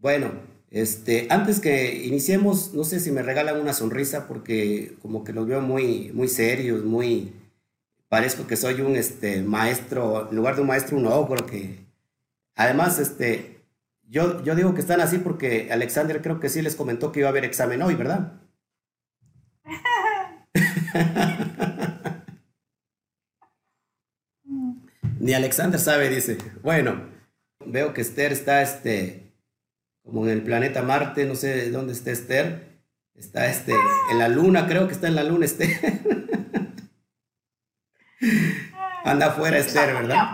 [0.00, 0.30] Bueno,
[0.70, 5.46] este, antes que iniciemos, no sé si me regalan una sonrisa porque como que los
[5.46, 7.32] veo muy, muy serios, muy...
[8.08, 11.86] Parezco que soy un este, maestro, en lugar de un maestro, un ogro que...
[12.54, 13.60] Además, este,
[14.08, 17.28] yo, yo digo que están así porque Alexander creo que sí les comentó que iba
[17.28, 18.40] a haber examen hoy, ¿verdad?
[25.20, 26.38] Ni Alexander sabe, dice.
[26.62, 27.02] Bueno,
[27.66, 29.27] veo que Esther está este,
[30.08, 32.80] como en el planeta Marte, no sé dónde está Esther.
[33.14, 33.74] Está este,
[34.10, 36.00] en la luna, creo que está en la luna Esther.
[39.04, 40.30] Anda afuera Esther, ¿verdad?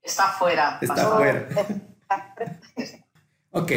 [0.00, 0.78] Está afuera.
[0.80, 1.48] Está afuera.
[3.50, 3.72] ok,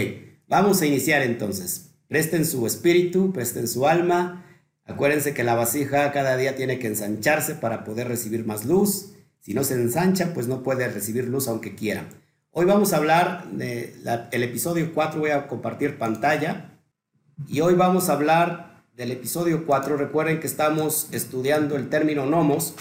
[0.48, 1.90] vamos a iniciar entonces.
[2.08, 4.46] Presten su espíritu, presten su alma.
[4.86, 9.14] Acuérdense que la vasija cada día tiene que ensancharse para poder recibir más luz.
[9.40, 12.06] Si no se ensancha, pues no puede recibir luz aunque quiera.
[12.60, 16.72] Hoy vamos a hablar del episodio 4, voy a compartir pantalla.
[17.48, 19.96] Y hoy vamos a hablar del episodio 4.
[19.96, 22.76] Recuerden que estamos estudiando el término nomos.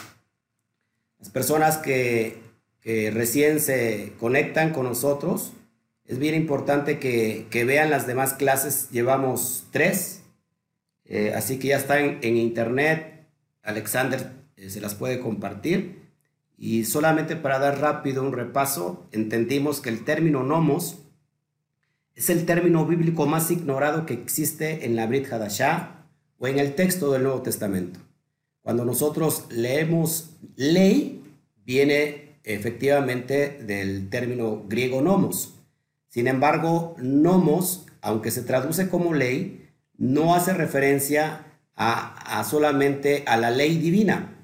[1.20, 2.42] Las personas que,
[2.83, 5.52] recién se conectan con nosotros,
[6.05, 8.91] es bien importante que, vean las demás clases.
[8.91, 10.22] Llevamos tres.
[11.05, 13.28] Eh, así que ya está en, internet.
[13.62, 16.08] Alexander eh, se las puede compartir.
[16.59, 20.98] Y solamente para dar rápido un repaso, entendimos que el término nomos
[22.17, 26.05] es el término bíblico más ignorado que existe en la Brit Hadashah
[26.36, 28.01] o en el texto del Nuevo Testamento.
[28.61, 31.23] Cuando nosotros leemos ley,
[31.64, 35.55] viene efectivamente del término griego nomos.
[36.09, 43.36] Sin embargo, nomos, aunque se traduce como ley, no hace referencia a, a solamente a
[43.36, 44.34] la ley divina,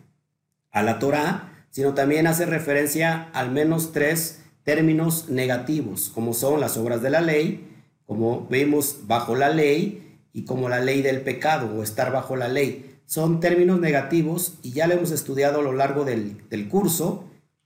[0.70, 6.76] a la Torah, sino también hace referencia al menos tres términos negativos, como son las
[6.76, 7.66] obras de la ley,
[8.06, 12.46] como vemos bajo la ley y como la ley del pecado o estar bajo la
[12.46, 13.00] ley.
[13.06, 17.24] Son términos negativos y ya lo hemos estudiado a lo largo del, curso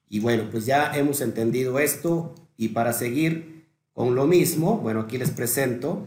[0.09, 5.19] y bueno, pues ya hemos entendido esto y para seguir con lo mismo, bueno, aquí
[5.19, 6.07] les presento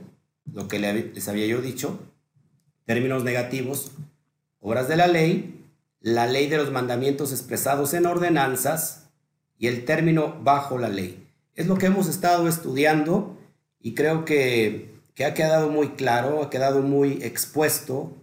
[0.52, 2.00] lo que les había yo dicho,
[2.86, 3.92] términos negativos,
[4.60, 5.61] obras de la ley,
[6.02, 9.10] la ley de los mandamientos expresados en ordenanzas
[9.58, 11.28] y el término bajo la ley.
[11.56, 13.38] Es lo que hemos estado estudiando
[13.80, 14.92] y creo que,
[15.24, 18.18] ha quedado muy claro, ha quedado muy expuesto,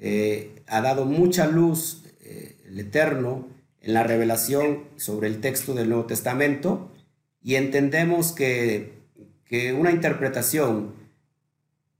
[0.00, 3.48] eh, ha dado mucha luz eh, el Eterno
[3.80, 6.90] en la revelación sobre el texto del Nuevo Testamento
[7.40, 8.94] y entendemos que,
[9.44, 10.99] que una interpretación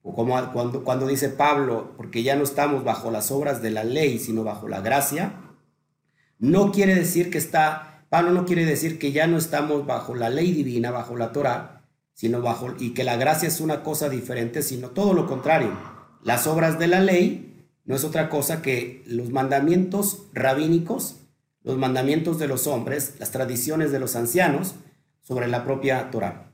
[0.02, 4.18] como cuando, cuando dice Pablo, porque ya no estamos bajo las obras de la ley,
[4.18, 5.34] sino bajo la gracia,
[6.38, 10.30] no quiere decir que está, Pablo no quiere decir que ya no estamos bajo la
[10.30, 11.84] ley divina, bajo la Torah,
[12.14, 15.70] sino bajo, y que la gracia es una cosa diferente, sino todo lo contrario.
[16.22, 21.16] Las obras de la ley no es otra cosa que los mandamientos rabínicos,
[21.62, 24.76] los mandamientos de los hombres, las tradiciones de los ancianos
[25.20, 26.49] sobre la propia Torah.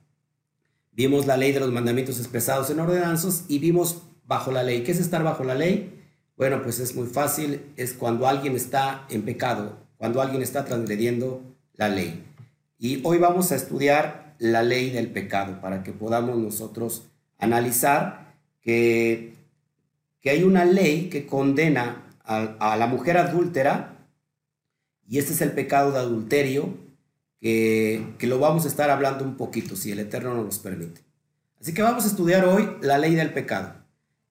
[0.96, 4.82] Vimos la ley de los mandamientos expresados en ordenanzas y vimos bajo la ley.
[4.82, 5.92] ¿Qué es estar bajo la ley?
[6.38, 11.42] Bueno, pues es muy fácil, es cuando alguien está en pecado, cuando alguien está transgrediendo
[11.74, 12.24] la ley.
[12.78, 17.02] Y hoy vamos a estudiar la ley del pecado para que podamos nosotros
[17.36, 19.34] analizar que,
[20.22, 23.98] que hay una ley que condena a, a la mujer adúltera
[25.06, 26.85] y este es el pecado de adulterio
[28.18, 31.02] que, lo vamos a estar hablando un poquito, si el Eterno nos los permite.
[31.60, 33.74] Así que vamos a estudiar hoy la ley del pecado.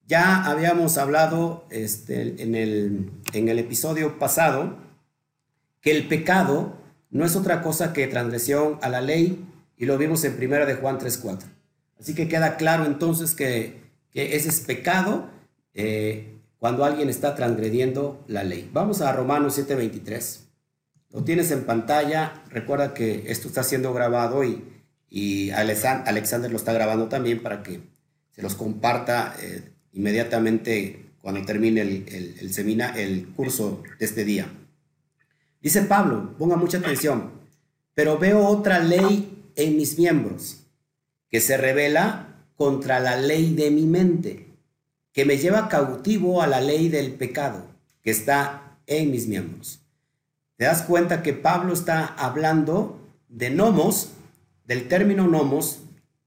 [0.06, 4.76] Ya habíamos hablado este, en, el, en el episodio pasado
[5.80, 6.76] que el pecado
[7.10, 9.44] no es otra cosa que transgresión a la ley
[9.76, 11.44] y lo vimos en primera de Juan 3.4.
[11.98, 15.28] Así que queda claro entonces que, que ese es pecado
[15.74, 18.68] eh, cuando alguien está transgrediendo la ley.
[18.72, 20.45] Vamos a Romanos 7.23.
[21.16, 22.44] Lo tienes en pantalla.
[22.50, 24.62] Recuerda que esto está siendo grabado y,
[25.08, 27.80] y Alexander lo está grabando también para que
[28.32, 34.46] se los comparta eh, inmediatamente cuando termine el, el, el curso de este día.
[35.62, 37.30] Dice Pablo, ponga mucha atención,
[37.94, 40.66] pero veo otra ley en mis miembros
[41.30, 44.48] que se revela contra la ley de mi mente,
[45.14, 47.68] que me lleva cautivo a la ley del pecado
[48.02, 49.85] que está en mis miembros.
[50.56, 54.12] Te das cuenta que Pablo está hablando de nomos,
[54.64, 55.80] del término nomos,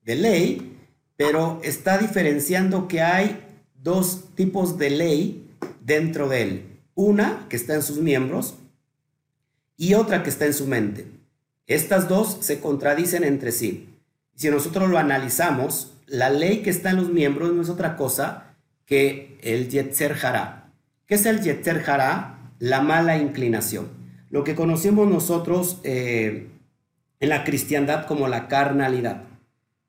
[0.04, 0.78] de ley,
[1.18, 3.44] pero está diferenciando que hay
[3.76, 6.80] dos tipos de ley dentro de él.
[6.94, 8.56] Una que está en sus miembros
[9.78, 11.08] y otra que está en su mente.
[11.66, 13.98] Estas dos se contradicen entre sí.
[14.36, 18.56] Si nosotros lo analizamos, la ley que está en los miembros no es otra cosa
[18.86, 20.72] que el Yetzer Hará.
[21.06, 22.54] ¿Qué es el Yetzer Hará?
[22.60, 23.99] La mala inclinación.
[24.30, 26.48] Lo que conocemos nosotros eh,
[27.20, 29.24] en la cristiandad como la carnalidad.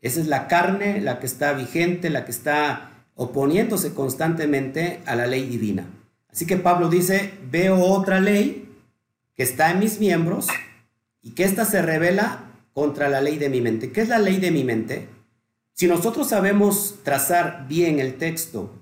[0.01, 5.27] Esa es la carne, la que está vigente, la que está oponiéndose constantemente a la
[5.27, 5.87] ley divina.
[6.33, 8.69] Así que Pablo dice, veo otra ley
[9.37, 10.47] que está en mis miembros
[11.23, 13.93] y que ésta se revela contra la ley de mi mente.
[13.93, 15.09] ¿Qué es la ley de mi mente?
[15.75, 18.75] Si nosotros sabemos trazar bien el texto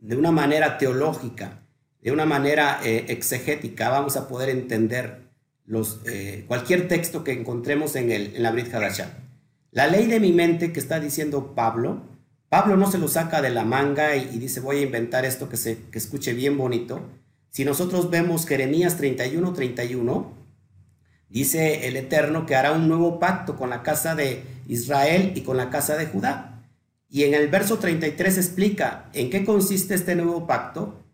[0.00, 1.59] de una manera teológica,
[2.02, 5.30] de una manera eh, exegética, vamos a poder entender
[5.66, 9.18] los, eh, cualquier texto que encontremos en, el, en la Brit Hadashah.
[9.70, 12.02] La ley de mi mente que está diciendo Pablo,
[12.48, 15.56] Pablo no se lo saca de la manga y, dice voy a inventar esto que,
[15.56, 17.00] se, que escuche bien bonito.
[17.50, 20.32] Si nosotros vemos Jeremías 31, 31,
[21.28, 25.56] dice el Eterno que hará un nuevo pacto con la casa de Israel y con
[25.56, 26.64] la casa de Judá.
[27.08, 31.04] Y en el verso 33 explica en qué consiste este nuevo pacto.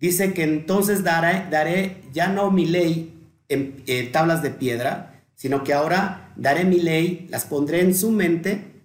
[0.00, 3.14] Dice que entonces daré, daré ya no mi ley
[3.48, 8.10] en eh, tablas de piedra, sino que ahora daré mi ley, las pondré en su
[8.10, 8.76] mente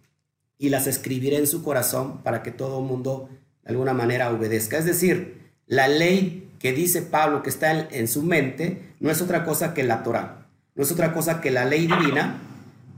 [0.58, 3.30] y las escribiré en su corazón para que todo el mundo
[3.64, 4.78] de alguna manera obedezca.
[4.78, 9.44] Es decir, la ley que dice Pablo que está en, su mente no es otra
[9.44, 12.38] cosa que la Torah, no es otra cosa que la ley divina,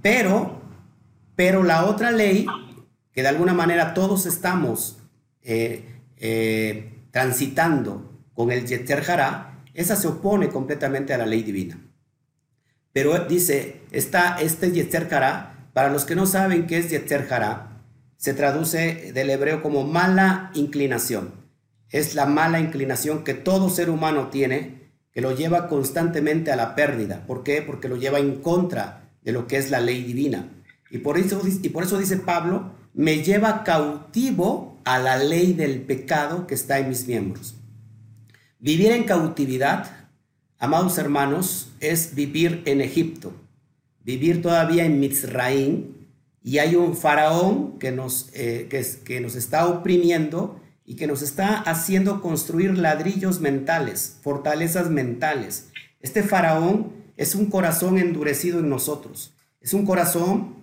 [0.02, 0.62] pero,
[1.36, 2.46] pero la otra ley
[3.14, 4.98] que de alguna manera todos estamos
[5.44, 5.86] eh,
[6.18, 11.80] eh, transitando con el Yeter Hará, esa se opone completamente a la ley divina.
[12.92, 17.84] Pero dice, está este Yetzer Hará, para los que no saben qué es Yetzer Hará,
[18.18, 21.34] se traduce del hebreo como mala inclinación.
[21.90, 26.74] Es la mala inclinación que todo ser humano tiene, que lo lleva constantemente a la
[26.74, 27.28] pérdida.
[27.28, 27.62] ¿Por qué?
[27.62, 30.50] Porque lo lleva en contra de lo que es la ley divina.
[30.90, 35.82] Y por eso, y por eso dice Pablo, me lleva cautivo a la ley del
[35.82, 37.56] pecado que está en mis miembros.
[38.60, 40.04] Vivir en cautividad
[40.64, 43.34] Amados hermanos, es vivir en Egipto,
[44.06, 45.88] vivir todavía en Mizraim,
[46.42, 48.70] y hay un faraón que nos, eh,
[49.04, 55.68] que nos está oprimiendo y que nos está haciendo construir ladrillos mentales, fortalezas mentales.
[56.00, 60.56] Este faraón es un corazón endurecido en nosotros, es un corazón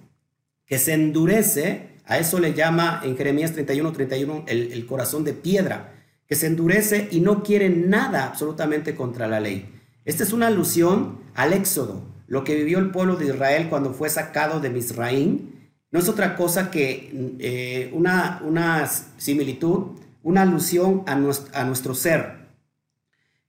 [0.64, 5.32] que se endurece, a eso le llama en Jeremías 31, 31 el, el corazón de
[5.32, 5.94] piedra,
[6.26, 9.80] que se endurece y no quiere nada absolutamente contra la ley.
[10.04, 14.08] Esta es una alusión al Éxodo, lo que vivió el pueblo de Israel cuando fue
[14.08, 15.72] sacado de Misraín.
[15.90, 21.94] No es otra cosa que eh, una, una, similitud, una alusión a nuestro, a nuestro
[21.94, 22.48] ser.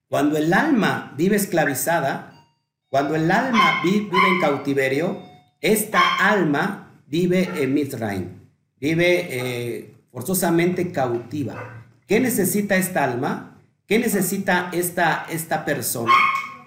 [0.08, 2.48] Cuando el alma vive esclavizada,
[2.90, 5.22] cuando el alma vive en cautiverio,
[5.62, 8.41] esta alma vive en Misraín,
[8.82, 11.86] vive eh, forzosamente cautiva.
[12.08, 13.62] ¿Qué necesita esta alma?
[13.88, 16.12] ¿Qué necesita esta, esta persona?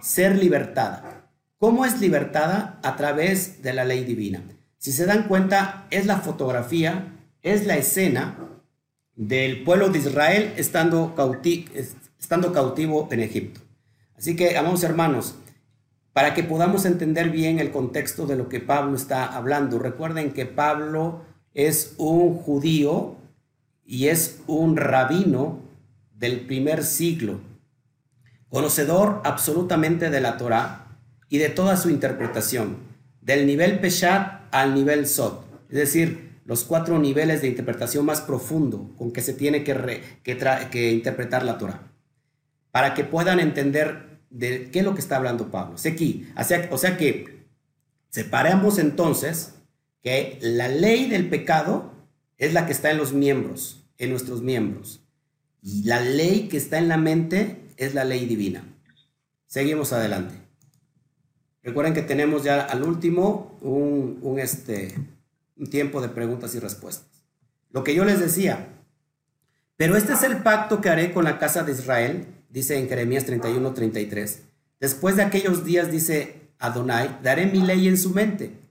[0.04, 1.30] ser libertada.
[1.56, 2.78] ¿Cómo es libertada?
[2.82, 4.42] A través de la ley divina.
[4.76, 8.36] Si se dan cuenta, es la fotografía, es la escena
[9.16, 11.14] del pueblo de Israel estando,
[12.18, 13.60] estando cautivo en Egipto.
[14.14, 15.36] Así que, amados hermanos,
[16.12, 20.44] para que podamos entender bien el contexto de lo que Pablo está hablando, recuerden que
[20.44, 21.22] Pablo
[21.54, 23.16] es un judío
[23.86, 25.60] y es un rabino
[26.14, 27.40] del primer siglo
[28.50, 30.86] conocedor absolutamente de la Torah
[31.28, 32.76] y de toda su interpretación,
[33.20, 38.92] del nivel Peshat al nivel Sot, es decir, los cuatro niveles de interpretación más profundo
[38.96, 41.90] con que se tiene que, que, interpretar la Torah,
[42.70, 45.74] para que puedan entender de qué es lo que está hablando Pablo.
[45.74, 47.44] O sea que
[48.10, 49.53] separamos entonces
[50.04, 51.94] que la ley del pecado
[52.36, 55.00] es la que está en los miembros, en nuestros miembros,
[55.62, 58.64] y la ley que está en la mente es la ley divina.
[59.46, 60.34] Seguimos adelante.
[61.62, 64.94] Recuerden que tenemos ya al último un, este,
[65.56, 67.24] un tiempo de preguntas y respuestas.
[67.70, 68.68] Lo que yo les decía,
[69.76, 73.24] pero este es el pacto que haré con la casa de Israel, dice en Jeremías
[73.24, 74.42] 31, 33.
[74.80, 78.63] Después de aquellos días, dice Adonai, daré mi ley en su mente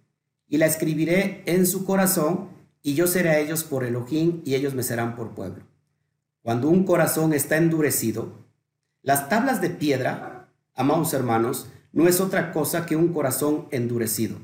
[0.53, 2.50] y la escribiré en su corazón
[2.83, 5.63] y yo seré a ellos por Elohim y ellos me serán por pueblo.
[6.43, 8.33] Cuando un corazón está endurecido,
[9.01, 14.38] las tablas de piedra, amados hermanos, no es otra cosa que un corazón endurecido.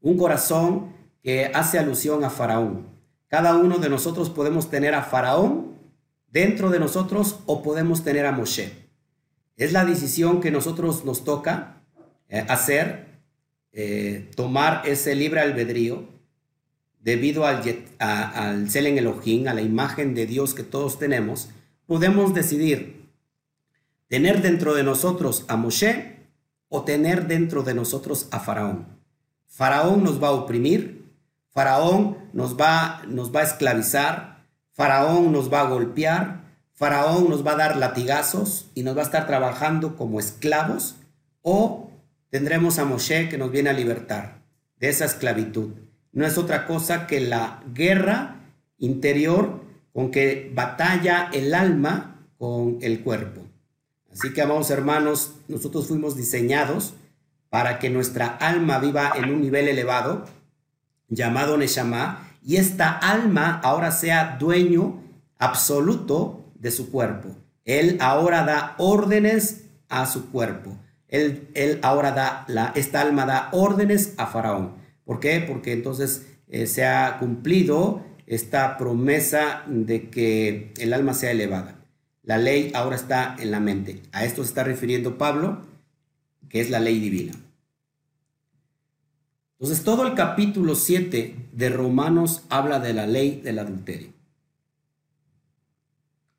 [0.00, 2.88] Un corazón que hace alusión a Faraón.
[3.28, 5.76] Cada uno de nosotros podemos tener a Faraón
[6.32, 8.72] dentro de nosotros o podemos tener a Moshe.
[9.56, 11.84] Es la decisión que nosotros nos toca
[12.28, 13.07] eh, hacer,
[13.80, 16.08] eh, tomar ese libre albedrío
[16.98, 17.62] debido al,
[18.00, 21.50] al Selen Elohim, a la imagen de Dios que todos tenemos,
[21.86, 23.08] podemos decidir
[24.08, 26.16] tener dentro de nosotros a Moshe
[26.68, 28.98] o tener dentro de nosotros a Faraón.
[29.46, 31.04] Faraón nos va a oprimir,
[31.50, 36.40] Faraón nos va, nos va a esclavizar, Faraón nos va a golpear,
[36.74, 40.96] Faraón nos va a dar latigazos y nos va a estar trabajando como esclavos
[41.42, 41.87] o
[42.30, 44.42] tendremos a Moshe que nos viene a libertar
[44.78, 45.70] de esa esclavitud.
[46.12, 48.36] No es otra cosa que la guerra
[48.78, 53.42] interior con que batalla el alma con el cuerpo.
[54.12, 56.94] Así que, amados hermanos, nosotros fuimos diseñados
[57.50, 60.26] para que nuestra alma viva en un nivel elevado,
[61.08, 65.02] llamado Neshama, y esta alma ahora sea dueño
[65.38, 67.36] absoluto de su cuerpo.
[67.64, 70.76] Él ahora da órdenes a su cuerpo.
[71.08, 74.74] Él, él ahora da, la, esta alma da órdenes a Faraón.
[75.04, 75.40] ¿Por qué?
[75.40, 81.78] Porque entonces eh, se ha cumplido esta promesa de que el alma sea elevada.
[82.22, 84.02] La ley ahora está en la mente.
[84.12, 85.62] A esto se está refiriendo Pablo,
[86.50, 87.32] que es la ley divina.
[89.58, 94.12] Entonces, todo el capítulo 7 de Romanos habla de la ley del adulterio.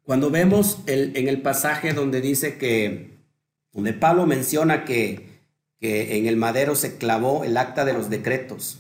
[0.04, 3.09] Cuando vemos en el pasaje donde dice que,
[3.72, 5.42] donde Pablo menciona que,
[5.80, 8.80] que en el madero se clavó el acta de los decretos,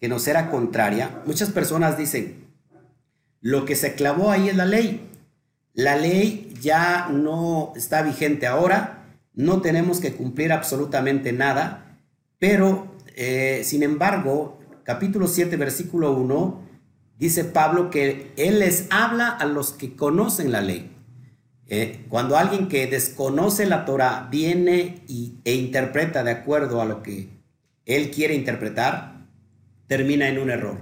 [0.00, 2.48] que nos era contraria, muchas personas dicen,
[3.40, 5.06] lo que se clavó ahí es la ley.
[5.72, 11.98] La ley ya no está vigente ahora, no tenemos que cumplir absolutamente nada,
[12.38, 16.60] pero eh, sin embargo, capítulo 7, versículo 1,
[17.18, 20.90] dice Pablo que él les habla a los que conocen la ley.
[21.72, 25.04] Eh, cuando alguien que desconoce la Torah viene
[25.44, 27.28] e interpreta de acuerdo a lo que
[27.86, 29.28] él quiere interpretar,
[29.86, 30.78] termina en un error.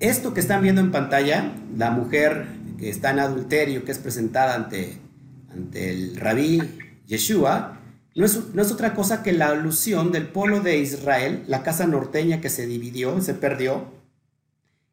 [0.00, 2.46] Esto que están viendo en pantalla, la mujer
[2.78, 4.96] que está en adulterio, que es presentada ante,
[5.50, 6.62] ante el rabí
[7.06, 7.78] Yeshua,
[8.14, 11.86] no es, no es otra cosa que la alusión del pueblo de Israel, la casa
[11.86, 13.92] norteña que se dividió, se perdió,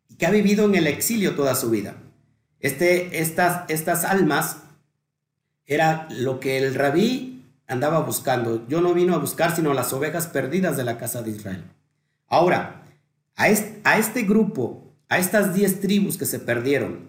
[0.10, 1.96] y que ha vivido en el exilio toda su vida.
[2.60, 4.58] Este, estas, estas almas
[5.70, 8.68] era lo que el rabí andaba buscando.
[8.68, 11.64] Yo no vino a buscar sino las ovejas perdidas de la casa de Israel.
[12.28, 12.84] Ahora,
[13.36, 17.08] a este, grupo, a estas diez tribus que se perdieron,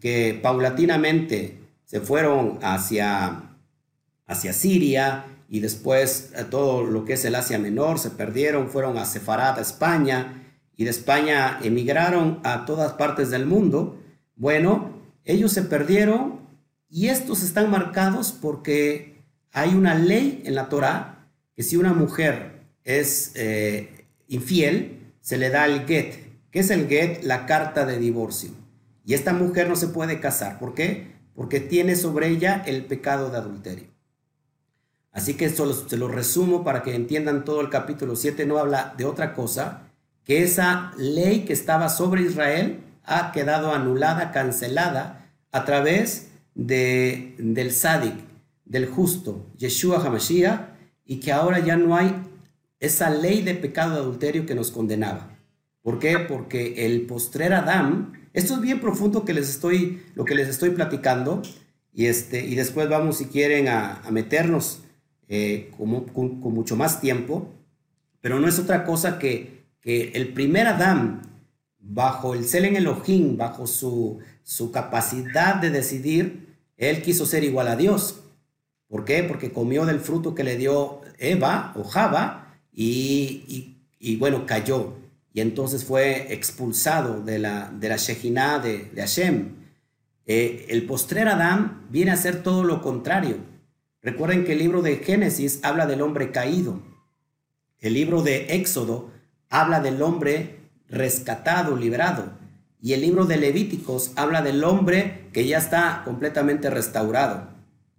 [0.00, 3.50] que paulatinamente se fueron hacia,
[4.28, 8.96] hacia Siria y después a todo lo que es el Asia Menor, se perdieron, fueron
[8.96, 10.44] a Sefarad, a España,
[10.76, 13.98] y de España emigraron a todas partes del mundo.
[14.36, 14.92] Bueno,
[15.24, 16.37] ellos se perdieron
[16.90, 22.62] y estos están marcados porque hay una ley en la Torah que si una mujer
[22.84, 26.14] es eh, infiel, se le da el get.
[26.50, 27.22] ¿Qué es el get?
[27.24, 28.50] La carta de divorcio.
[29.04, 30.58] Y esta mujer no se puede casar.
[30.58, 31.12] ¿Por qué?
[31.34, 33.88] Porque tiene sobre ella el pecado de adulterio.
[35.12, 38.46] Así que solo se lo resumo para que entiendan todo el capítulo 7.
[38.46, 39.82] No habla de otra cosa
[40.24, 46.27] que esa ley que estaba sobre Israel ha quedado anulada, cancelada a través
[46.58, 48.16] de, del Sadik,
[48.66, 50.60] del justo, Yeshua HaMashiach,
[51.06, 52.14] y que ahora ya no hay
[52.78, 55.38] esa ley de pecado de adulterio que nos condenaba.
[55.80, 56.18] ¿Por qué?
[56.18, 60.70] Porque el postrer Adán esto es bien profundo que les estoy, lo que les estoy
[60.70, 61.42] platicando
[61.92, 64.80] y, este, y después vamos, si quieren, a, meternos
[65.28, 67.52] eh, con, mucho más tiempo,
[68.20, 71.22] pero no es otra cosa que, que el primer Adán,
[71.80, 76.47] bajo el Selen Elohim, bajo su, su capacidad de decidir,
[76.78, 78.20] él quiso ser igual a Dios.
[78.88, 79.22] ¿Por qué?
[79.24, 83.76] Porque comió del fruto que le dio Eva o Java y,
[84.18, 84.94] bueno, cayó
[85.34, 89.56] y entonces fue expulsado de la, de la de Hashem.
[90.26, 93.36] Eh, el postrer Adán viene a ser todo lo contrario.
[94.00, 96.82] Recuerden que el libro de Génesis habla del hombre caído.
[97.80, 99.10] El libro de Éxodo
[99.50, 102.37] habla del hombre rescatado, liberado.
[102.80, 107.48] Y el libro de Levíticos habla del hombre que ya está completamente restaurado,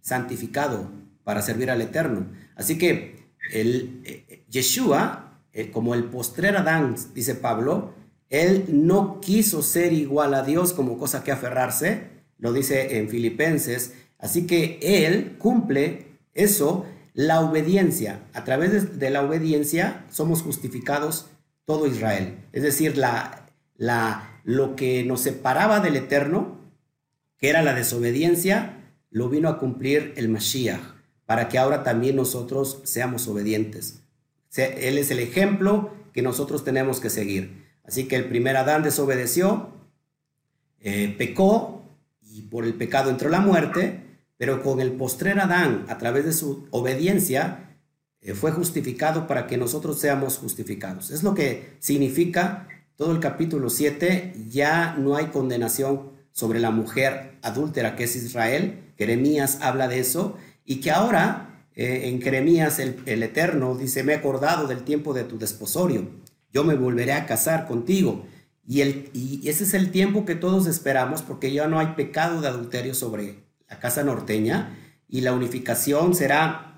[0.02, 0.90] santificado
[1.24, 2.28] para servir al Eterno.
[2.56, 7.94] Así que el, eh, Yeshua eh, como el postrer Adán, dice Pablo,
[8.30, 12.04] él no quiso ser igual a Dios como cosa que aferrarse,
[12.38, 18.22] lo dice en Filipenses, así que él cumple eso, la obediencia.
[18.34, 21.26] A través de, la obediencia somos justificados
[21.66, 22.38] todo Israel.
[22.54, 26.58] Es decir, la, la, lo que nos separaba del Eterno,
[27.38, 30.82] que era la desobediencia, lo vino a cumplir el Mashiach,
[31.28, 34.02] para que ahora también nosotros seamos obedientes.
[34.56, 37.64] Él es el ejemplo que nosotros tenemos que seguir.
[37.84, 39.70] Así que el primer Adán desobedeció,
[40.80, 41.84] eh, pecó
[42.24, 44.00] y por el pecado entró la muerte,
[44.38, 47.78] pero con el postrer Adán, a través de su obediencia,
[48.22, 51.12] eh, fue justificado para que nosotros seamos justificados.
[51.12, 52.68] Es lo que significa
[53.00, 58.92] todo el capítulo 7, ya no hay condenación sobre la mujer adúltera que es Israel.
[58.98, 64.12] Jeremías habla de eso y que ahora eh, en Jeremías el, el, Eterno dice, me
[64.12, 66.10] he acordado del tiempo de tu desposorio,
[66.52, 68.26] yo me volveré a casar contigo.
[68.68, 72.42] Y, el, y ese es el tiempo que todos esperamos porque ya no hay pecado
[72.42, 74.78] de adulterio sobre la casa norteña
[75.08, 76.69] y la unificación será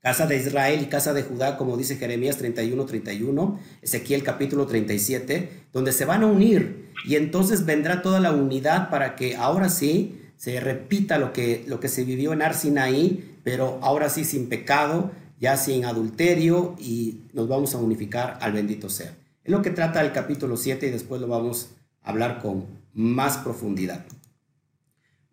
[0.00, 5.66] casa de Israel y casa de Judá, como dice Jeremías 31, 31, Ezequiel capítulo 37,
[5.72, 10.20] donde se van a unir y entonces vendrá toda la unidad para que ahora sí
[10.36, 15.10] se repita lo que, lo que se vivió en Arsinaí, pero ahora sí sin pecado,
[15.38, 19.14] ya sin adulterio y nos vamos a unificar al bendito ser.
[19.44, 21.70] Es lo que trata el capítulo 7 y después lo vamos
[22.02, 24.06] a hablar con más profundidad.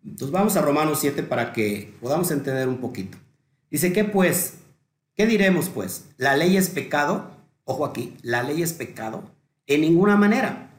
[0.04, 3.18] Entonces vamos a Romanos 7 para que podamos entender un poquito.
[3.70, 4.54] Dice, ¿qué pues?
[5.14, 6.06] ¿Qué diremos pues?
[6.16, 7.30] ¿La ley es pecado?
[7.64, 9.24] Ojo aquí, ¿la ley es pecado?
[9.66, 10.70] En ninguna manera.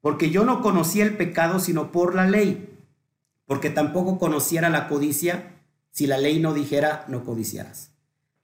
[0.00, 2.68] Porque yo no conocía el pecado sino por la ley.
[3.46, 5.54] Porque tampoco conociera la codicia
[5.90, 7.90] si la ley no dijera no codiciarás.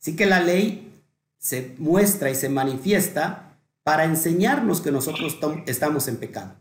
[0.00, 1.02] Así que la ley
[1.38, 6.56] se muestra y se manifiesta para enseñarnos que nosotros estamos en pecado.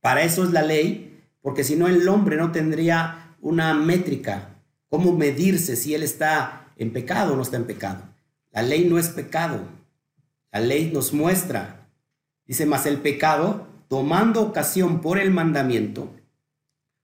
[0.00, 4.57] Para eso es la ley, porque si no el hombre no tendría una métrica
[4.88, 8.02] ¿Cómo medirse si él está en pecado o no está en pecado?
[8.50, 9.60] La ley no es pecado.
[10.50, 11.88] La ley nos muestra.
[12.46, 16.14] Dice, más el pecado, tomando ocasión por el mandamiento,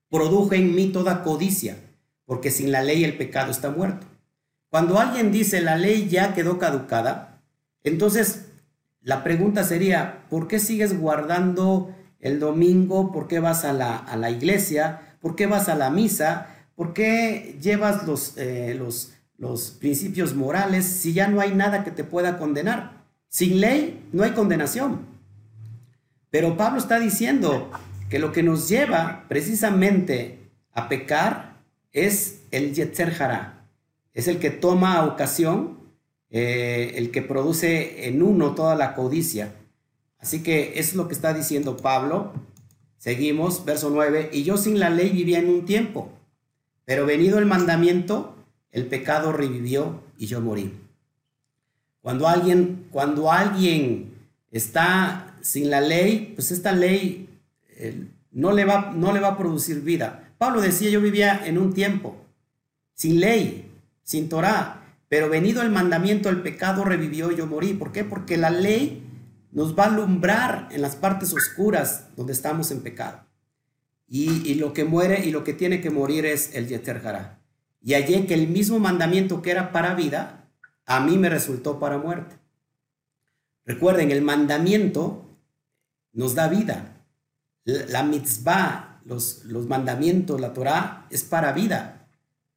[0.09, 1.77] produjo en mí toda codicia,
[2.25, 4.07] porque sin la ley el pecado está muerto.
[4.71, 7.43] Cuando alguien dice la ley ya quedó caducada,
[7.83, 8.47] entonces
[9.03, 13.13] la pregunta sería, ¿por qué sigues guardando el domingo?
[13.13, 15.17] ¿Por qué vas a la, a la iglesia?
[15.21, 16.54] ¿Por qué vas a la misa?
[16.77, 21.93] ¿Por qué llevas los, eh, los, los principios morales si ya no hay nada que
[21.93, 23.05] te pueda condenar?
[23.29, 25.07] Sin ley no hay condenación.
[26.31, 27.71] Pero Pablo está diciendo
[28.11, 31.61] que lo que nos lleva precisamente a pecar
[31.93, 33.69] es el Yetzer Hará.
[34.13, 35.79] Es el que toma ocasión,
[36.31, 39.55] eh, el que produce en uno toda la codicia.
[40.19, 42.33] Así que es lo que está diciendo Pablo.
[42.99, 44.31] Seguimos, verso 9.
[44.33, 46.11] Y yo sin la ley vivía en un tiempo
[46.85, 48.37] pero venido el mandamiento,
[48.73, 50.73] el pecado revivió y yo morí.
[52.03, 54.15] Cuando alguien, cuando alguien
[54.51, 57.29] está sin la ley, pues esta ley
[57.77, 60.31] eh, no, le va, no le va a producir vida.
[60.39, 62.17] Pablo decía, yo vivía en un tiempo
[62.95, 63.71] sin ley,
[64.03, 67.75] sin Torah, pero venido el mandamiento, el pecado revivió y yo morí.
[67.75, 68.05] ¿Por qué?
[68.05, 69.03] Porque la ley
[69.53, 73.25] nos va a alumbrar en las partes oscuras donde estamos en pecado.
[74.17, 77.03] Y, lo que muere y lo que tiene que morir es el Yeter
[77.83, 80.49] Y allí que el mismo mandamiento que era para vida,
[80.87, 82.37] a mí me resultó para muerte.
[83.65, 85.25] Recuerden, el mandamiento
[86.13, 87.03] nos da vida.
[87.65, 92.07] La mitzvah, los, los mandamientos, la Torah, es para vida.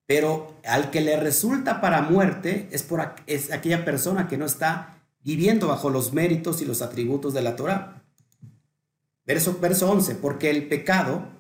[0.06, 5.00] Pero al que le resulta para muerte es, por, es aquella persona que no está
[5.24, 8.04] viviendo bajo los méritos y los atributos de la Torah.
[9.26, 11.36] Verso, verso 11, porque el pecado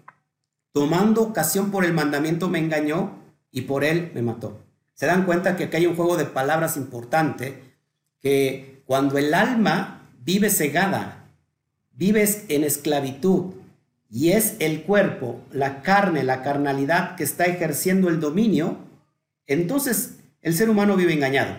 [0.71, 3.17] tomando ocasión por el mandamiento me engañó
[3.51, 4.63] y por él me mató.
[4.93, 7.63] Se dan cuenta que aquí hay un juego de palabras importante,
[8.21, 11.29] que cuando el alma vive cegada,
[11.93, 13.53] vives en esclavitud
[14.09, 18.77] y es el cuerpo, la carne, la carnalidad que está ejerciendo el dominio,
[19.45, 21.55] entonces el ser humano vive engañado.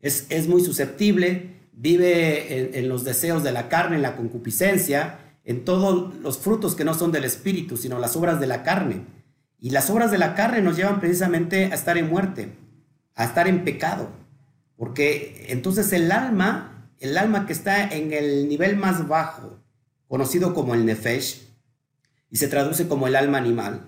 [0.00, 5.18] Es, es muy susceptible, vive en, en los deseos de la carne, en la concupiscencia,
[5.46, 9.06] en todos los frutos que no son del Espíritu, sino las obras de la carne.
[9.60, 12.52] Y las obras de la carne nos llevan precisamente a estar en muerte,
[13.14, 14.10] a estar en pecado.
[14.76, 19.60] Porque entonces el alma, el alma que está en el nivel más bajo,
[20.08, 21.46] conocido como el nefesh,
[22.28, 23.82] y se traduce como el alma animal,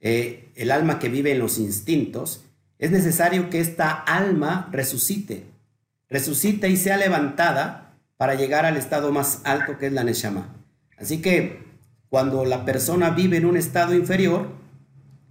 [0.00, 2.44] eh, el alma que vive en los instintos,
[2.78, 5.44] es necesario que esta alma resucite,
[6.08, 10.63] resucite y sea levantada para llegar al estado más alto que es la neshama.
[11.04, 11.58] Así que
[12.08, 14.46] cuando la persona vive en un estado inferior,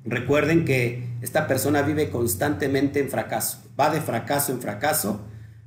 [0.05, 5.21] recuerden que esta persona vive constantemente en fracaso, va de fracaso en fracaso,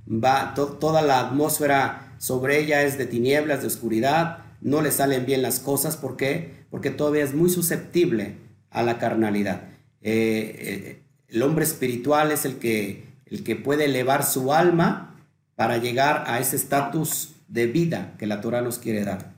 [0.09, 5.43] va toda la atmósfera sobre ella es de tinieblas, de oscuridad, no le salen bien
[5.43, 6.55] las cosas, ¿por qué?
[6.71, 8.37] Porque todavía es muy susceptible
[8.71, 9.63] a la carnalidad.
[10.03, 15.17] Eh, eh, el hombre espiritual es el que, el que puede elevar su alma
[15.57, 19.36] para llegar a ese estatus de vida que la Torah nos quiere dar.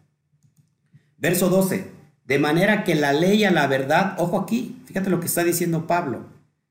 [1.18, 1.90] Verso 12.
[2.24, 5.86] De manera que la ley a la verdad, ojo aquí, fíjate lo que está diciendo
[5.86, 6.26] Pablo.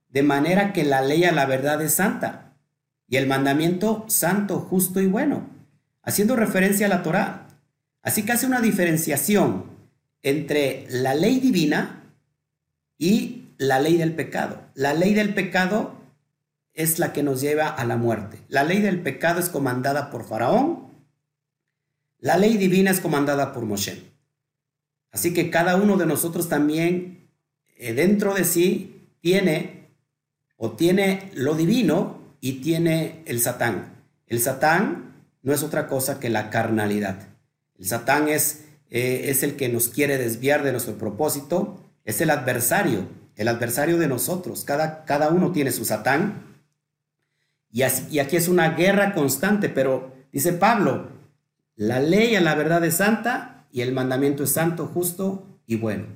[0.10, 2.53] De manera que la ley a la verdad es santa
[3.07, 5.47] y el mandamiento santo, justo y bueno,
[6.03, 7.47] haciendo referencia a la Torah.
[8.01, 9.65] Así que hace una diferenciación
[10.21, 12.03] entre la ley divina
[12.97, 14.62] y la ley del pecado.
[14.75, 15.93] La ley del pecado
[16.73, 18.39] es la que nos lleva a la muerte.
[18.47, 20.88] La ley del pecado es comandada por Faraón.
[22.19, 24.16] La ley divina es comandada por Moshe.
[25.11, 27.29] Así que cada uno de nosotros también
[27.77, 29.89] eh, dentro de sí tiene
[30.57, 34.03] o tiene lo divino y tiene el Satán.
[34.25, 37.27] El Satán no es otra cosa que la carnalidad.
[37.77, 42.31] El Satán es, eh, es el que nos quiere desviar de nuestro propósito, es el
[42.31, 44.63] adversario, el adversario de nosotros.
[44.63, 46.43] Cada, cada uno tiene su Satán.
[47.71, 51.09] Y, aquí es una guerra constante, pero dice Pablo,
[51.75, 56.08] la ley a la verdad es santa y el mandamiento es santo, justo y bueno.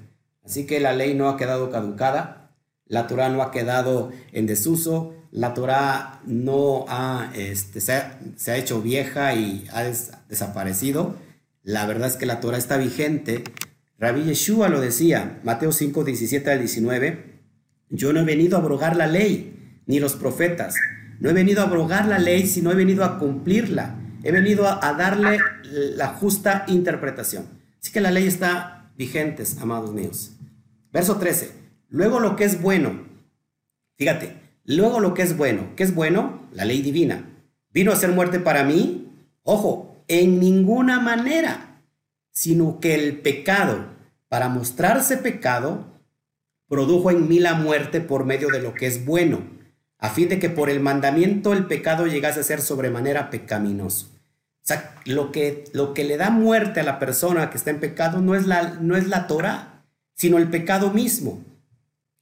[0.44, 2.52] Así que la ley no ha quedado caducada,
[2.88, 8.82] la Torah no ha quedado en desuso, la Torah no ha, este, se, ha, hecho
[8.82, 9.84] vieja y ha
[10.28, 11.16] desaparecido.
[11.64, 13.44] La verdad es que la Torah está vigente.
[13.98, 17.40] Rabbi Yeshua lo decía, Mateo 5, 17 al 19,
[17.90, 20.76] yo no he venido a abrogar la ley, ni los profetas.
[21.20, 24.01] No he venido a abrogar la ley, sino he venido a cumplirla.
[24.24, 27.46] He venido a, darle la justa interpretación.
[27.82, 30.34] Así que la ley está vigente, amados míos.
[30.92, 31.52] Verso 13.
[31.90, 33.10] Luego lo que es bueno.
[33.98, 35.76] Fíjate, Luego lo que es bueno.
[35.76, 36.48] ¿Qué es bueno?
[36.54, 37.26] La ley divina.
[37.74, 39.12] ¿Vino a ser muerte para mí?
[39.44, 41.82] Ojo, en ninguna manera,
[42.32, 43.86] sino que el pecado,
[44.28, 45.88] para mostrarse pecado,
[46.68, 49.42] produjo en mí la muerte por medio de lo que es bueno,
[50.02, 54.08] a fin de que por el mandamiento el pecado llegase a ser sobremanera pecaminoso.
[54.64, 57.80] O sea, lo que, lo que le da muerte a la persona que está en
[57.80, 59.84] pecado no es la, no es la Torah,
[60.16, 61.44] sino el pecado mismo.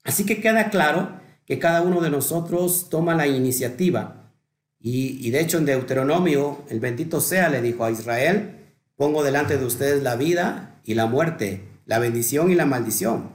[0.03, 4.33] Así que queda claro que cada uno de nosotros toma la iniciativa.
[4.81, 8.55] Y, de hecho en Deuteronomio, el bendito sea, le dijo a Israel,
[8.97, 13.31] pongo delante de ustedes la vida y la muerte, la bendición y la maldición.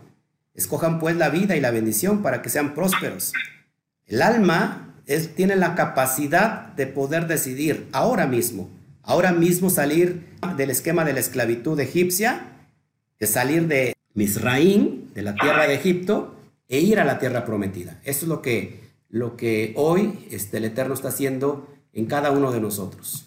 [0.54, 3.32] Escojan pues la vida y la bendición para que sean prósperos.
[4.06, 4.94] El alma
[5.36, 8.70] tiene la capacidad de poder decidir ahora mismo,
[9.02, 12.52] ahora mismo salir del esquema de la esclavitud egipcia,
[13.18, 16.34] de salir de Misraín, de la tierra de Egipto,
[16.68, 18.00] e ir a la tierra prometida.
[18.04, 22.52] Eso es lo que, lo que hoy este, el Eterno está haciendo en cada uno
[22.52, 23.24] de nosotros.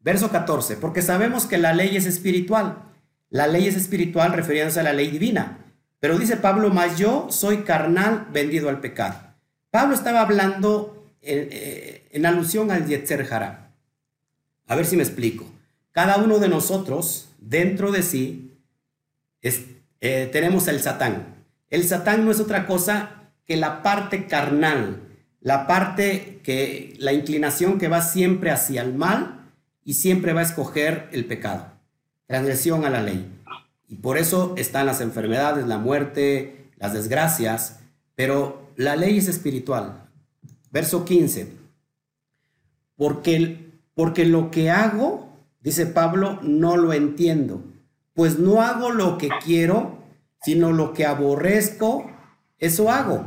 [0.00, 2.78] Verso 14, porque sabemos que la ley es espiritual.
[3.28, 5.58] La ley es espiritual refiriéndose a la ley divina.
[5.98, 9.25] Pero dice Pablo, más yo soy carnal vendido al pecado.
[9.76, 13.74] Pablo estaba hablando en, eh, alusión al Yetzer Hará.
[14.66, 15.44] A ver si me explico.
[15.92, 18.56] Cada uno de nosotros, dentro de sí,
[19.42, 21.44] eh, tenemos el Satán.
[21.68, 25.02] El Satán no es otra cosa que la parte carnal,
[25.42, 29.50] la parte que, la inclinación que va siempre hacia el mal
[29.84, 31.70] y siempre va a escoger el pecado,
[32.26, 33.30] transgresión a la ley.
[33.90, 37.80] Y por eso están las enfermedades, la muerte, las desgracias,
[38.14, 40.08] pero la ley es espiritual.
[40.70, 41.52] Verso 15.
[42.96, 45.28] Porque, porque lo que hago,
[45.60, 47.62] dice Pablo, no lo entiendo,
[48.14, 49.98] pues no hago lo que quiero,
[50.42, 52.10] sino lo que aborrezco,
[52.58, 53.26] eso hago.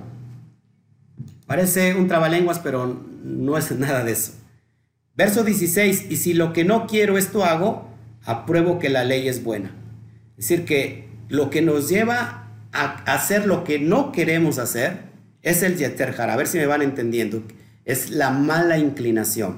[1.46, 4.34] Parece un trabalenguas, pero no es nada de eso.
[5.16, 7.88] Verso 16, y si lo que no quiero esto hago,
[8.24, 9.72] apruebo que la ley es buena.
[10.38, 12.84] Es decir, que lo que nos lleva a
[13.14, 15.09] hacer lo que no queremos hacer
[15.42, 16.30] es el yeterjar.
[16.30, 17.44] A ver si me van entendiendo.
[17.86, 19.58] Es la mala inclinación.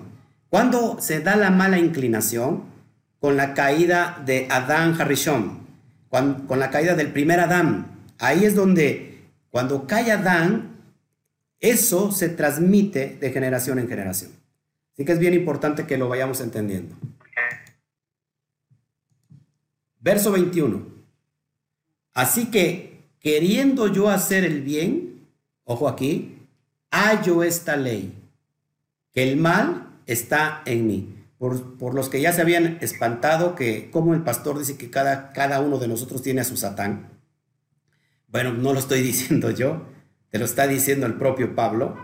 [0.50, 2.63] ¿Cuándo se da la mala inclinación?
[3.20, 5.62] Con la caída de Adán Harishon
[6.12, 7.88] con, la caída del primer Adán.
[8.20, 10.76] Ahí es donde cuando cae Adán,
[11.62, 14.32] eso se transmite de generación en generación.
[14.94, 16.96] Así que es bien importante que lo vayamos entendiendo.
[20.02, 20.86] Verso 21.
[22.13, 25.11] Así que, queriendo yo hacer el bien,
[25.72, 26.48] ojo aquí,
[26.92, 28.14] hallo esta ley,
[29.14, 34.14] que el mal está en mí por, los que ya se habían espantado que como
[34.14, 37.10] el pastor dice que cada, cada uno de nosotros tiene a su Satán.
[38.28, 39.88] Bueno, no lo estoy diciendo yo,
[40.30, 41.98] te lo está diciendo el propio Pablo,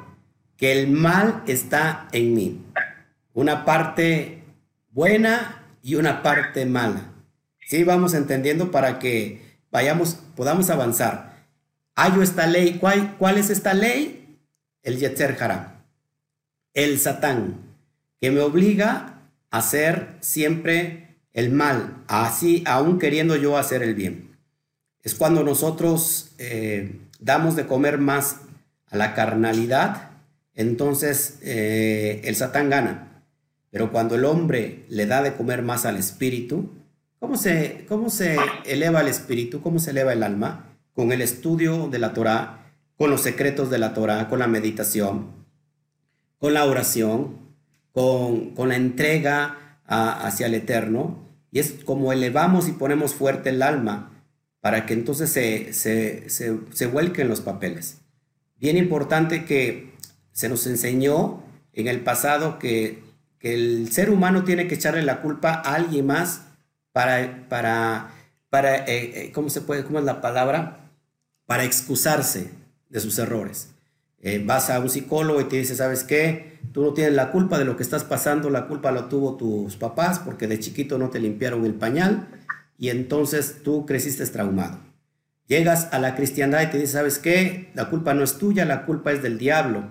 [0.58, 2.66] que el mal está en mí.
[3.36, 4.44] Una parte
[4.90, 7.12] buena y una parte mala.
[7.60, 11.27] Sí, vamos entendiendo para que vayamos, podamos avanzar.
[12.00, 12.78] Hallo esta ley.
[12.80, 14.38] ¿Cuál, es esta ley?
[14.84, 15.84] El Yetzer Hará.
[16.76, 17.56] El Satán,
[18.22, 24.38] que me obliga hacer siempre el mal, así aún queriendo yo hacer el bien.
[25.02, 28.42] Es cuando nosotros eh, damos de comer más
[28.92, 30.12] a la carnalidad,
[30.54, 33.24] entonces eh, el Satán gana.
[33.72, 36.76] Pero cuando el hombre le da de comer más al espíritu,
[37.18, 39.64] ¿cómo se, cómo se eleva el espíritu?
[39.64, 40.67] ¿Cómo se eleva el alma?
[40.98, 45.28] Con el estudio de la Torah, con los secretos de la Torah, con la meditación,
[46.40, 47.38] con la oración,
[47.92, 51.24] con, con la entrega hacia el eterno.
[51.52, 54.24] Y es como elevamos y ponemos fuerte el alma
[54.60, 58.00] para que entonces se, se, se, se vuelquen los papeles.
[58.58, 59.94] Bien importante que
[60.32, 63.04] se nos enseñó en el pasado que,
[63.38, 66.48] que el ser humano tiene que echarle la culpa a alguien más
[66.92, 68.10] para, para,
[68.50, 68.86] para eh,
[69.28, 70.87] eh, ¿cómo se puede, cómo es la palabra?
[71.48, 72.52] Para excusarse
[72.90, 73.70] de sus errores.
[74.20, 76.60] Eh, vas a un psicólogo y te dice, ¿sabes qué?
[76.72, 79.76] Tú no tienes la culpa de lo que estás pasando, la culpa la tuvo tus
[79.76, 82.28] papás porque de chiquito no te limpiaron el pañal
[82.78, 84.80] y entonces tú creciste traumado.
[85.48, 87.72] Llegas a la cristiandad y te dice, ¿sabes qué?
[87.74, 89.86] La culpa no es tuya, la culpa es del diablo.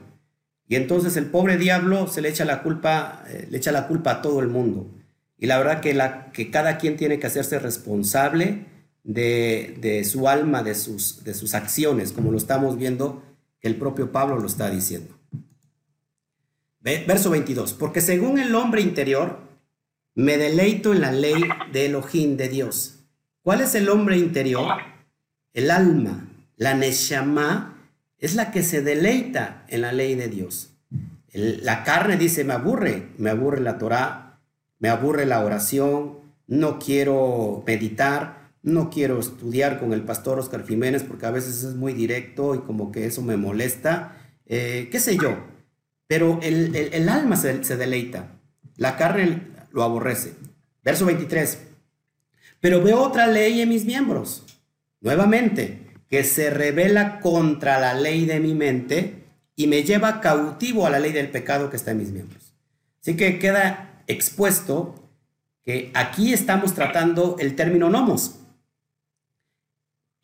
[0.69, 4.11] Y entonces el pobre diablo se le echa la culpa, eh, le echa la culpa
[4.11, 4.90] a todo el mundo.
[5.38, 8.66] Y la verdad que, la, que cada quien tiene que hacerse responsable
[9.07, 13.23] de, de su alma, de sus, de sus acciones, como lo estamos viendo
[13.61, 15.16] que el propio Pablo lo está diciendo.
[16.81, 19.38] Verso 22, porque según el hombre interior,
[20.14, 21.42] me deleito en la ley
[21.73, 23.01] de Elohim, de Dios.
[23.42, 24.73] ¿Cuál es el hombre interior?
[25.53, 27.77] El alma, la Neshama,
[28.19, 30.71] es la que se deleita en la ley de Dios.
[31.33, 34.40] la carne dice, me aburre, me aburre la Torah,
[34.79, 38.36] me aburre la oración, no quiero meditar,
[38.66, 42.59] no quiero estudiar con el pastor Oscar Jiménez porque a veces es muy directo y
[42.59, 45.37] como que eso me molesta, eh, qué sé yo.
[46.09, 48.38] Pero el, alma se, se, deleita,
[48.76, 50.35] la carne lo aborrece.
[50.83, 51.59] Verso 23.
[52.61, 54.44] Pero veo otra ley en mis miembros,
[55.00, 60.90] nuevamente, que se revela contra la ley de mi mente y me lleva cautivo a
[60.90, 62.52] la ley del pecado que está en mis miembros.
[63.00, 65.09] Así que queda expuesto
[65.64, 68.36] que aquí estamos tratando el término nomos.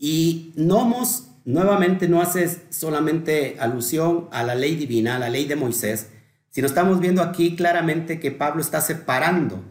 [0.04, 5.54] Y nomos nuevamente no hace solamente alusión a la ley divina, a la ley de
[5.54, 6.08] Moisés,
[6.50, 9.62] sino estamos viendo aquí claramente que Pablo está separando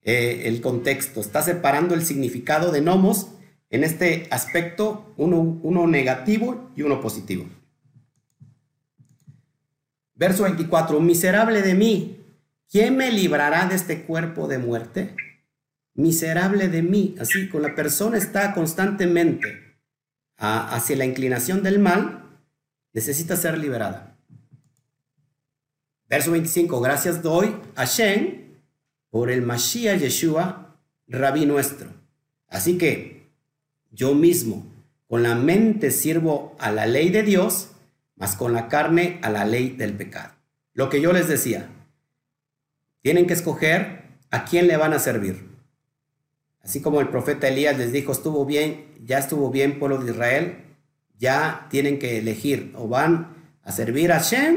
[0.00, 3.32] eh, el contexto, está separando el significado de nomos
[3.68, 7.44] en este aspecto, uno, uno negativo y uno positivo.
[10.14, 12.24] Verso 24, miserable de mí,
[12.70, 15.14] ¿quién me librará de este cuerpo de muerte?
[15.92, 19.65] Miserable de mí, así, con la persona está constantemente
[20.36, 22.38] hacia la inclinación del mal,
[22.92, 24.16] necesita ser liberada.
[26.08, 28.60] Verso 25, gracias doy a Shen
[29.10, 30.76] por el Mashiach Yeshua,
[31.08, 31.88] rabí nuestro.
[32.48, 33.28] Así que
[33.90, 34.66] yo mismo,
[35.08, 37.70] con la mente sirvo a la ley de Dios,
[38.14, 40.34] mas con la carne a la ley del pecado.
[40.72, 41.68] Lo que yo les decía,
[43.02, 45.55] tienen que escoger a quién le van a servir.
[46.66, 50.64] Así como el profeta Elías les dijo, estuvo bien, ya estuvo bien pueblo de Israel,
[51.16, 54.56] ya tienen que elegir o van a servir a Shem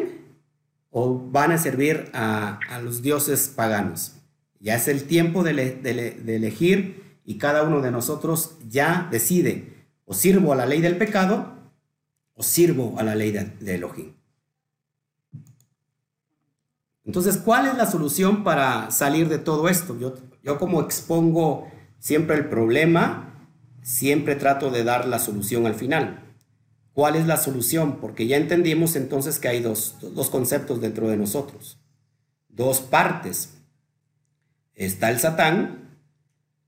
[0.90, 4.14] o van a servir a, los dioses paganos.
[4.60, 5.52] Ya es el tiempo de,
[6.26, 11.60] elegir y cada uno de nosotros ya decide o sirvo a la ley del pecado
[12.34, 14.16] o sirvo a la ley de, de Elohim.
[17.06, 19.96] Entonces, ¿cuál es la solución para salir de todo esto?
[20.00, 21.70] Yo, yo como expongo
[22.00, 23.48] siempre el problema,
[23.82, 26.24] siempre trato de dar la solución al final.
[26.94, 28.00] ¿Cuál es la solución?
[28.02, 29.96] Porque ya entendimos entonces que hay dos,
[30.32, 31.80] conceptos dentro de nosotros,
[32.50, 33.54] dos partes.
[34.76, 35.98] Está el Satán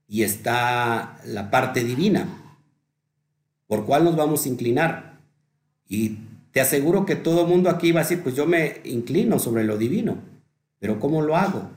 [0.07, 2.27] y está la parte divina.
[3.67, 5.19] ¿Por cuál nos vamos a inclinar?
[5.87, 6.19] Y
[6.51, 9.77] te aseguro que todo mundo aquí va a decir, pues yo me inclino sobre lo
[9.77, 10.17] divino,
[10.79, 11.69] pero ¿cómo lo hago?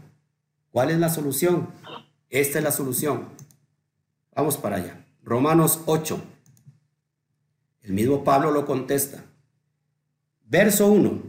[0.70, 1.68] ¿Cuál es la solución?
[2.30, 3.33] Esta es la solución.
[4.34, 5.04] Vamos para allá.
[5.22, 6.20] Romanos 8.
[7.82, 9.24] El mismo Pablo lo contesta.
[10.46, 11.22] Verso 1.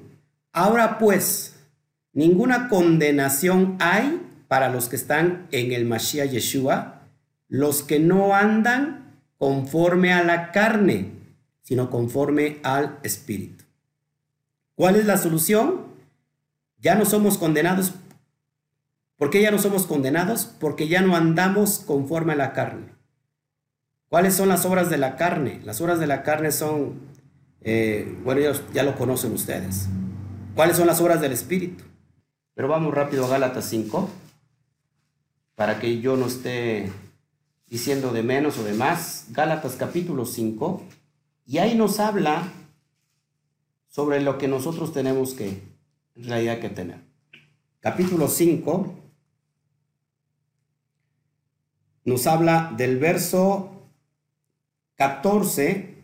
[0.51, 1.55] Ahora pues,
[2.13, 7.01] ninguna condenación hay para los que están en el Mashiach Yeshua,
[7.47, 11.11] los que no andan conforme a la carne,
[11.61, 13.65] sino conforme al Espíritu.
[14.75, 15.85] ¿Cuál es la solución?
[16.79, 17.93] Ya no somos condenados.
[19.17, 20.45] ¿Por qué ya no somos condenados?
[20.59, 22.94] Porque ya no andamos conforme a la carne.
[24.09, 25.59] ¿Cuáles son las obras de la carne?
[25.63, 26.99] Las obras de la carne son,
[27.61, 28.41] eh, bueno,
[28.73, 29.87] ya lo conocen ustedes.
[30.55, 31.83] ¿Cuáles son las obras del Espíritu?
[32.53, 34.09] Pero vamos rápido a Gálatas 5.
[35.55, 36.91] para que yo no esté
[37.67, 40.83] diciendo de menos o de más, Gálatas capítulo 5,
[41.45, 42.51] y ahí nos habla
[43.87, 45.61] sobre lo que nosotros tenemos que,
[46.15, 46.99] en realidad, que tener.
[47.79, 48.95] Capítulo 5
[52.03, 53.74] nos habla del verso
[54.95, 55.95] 14,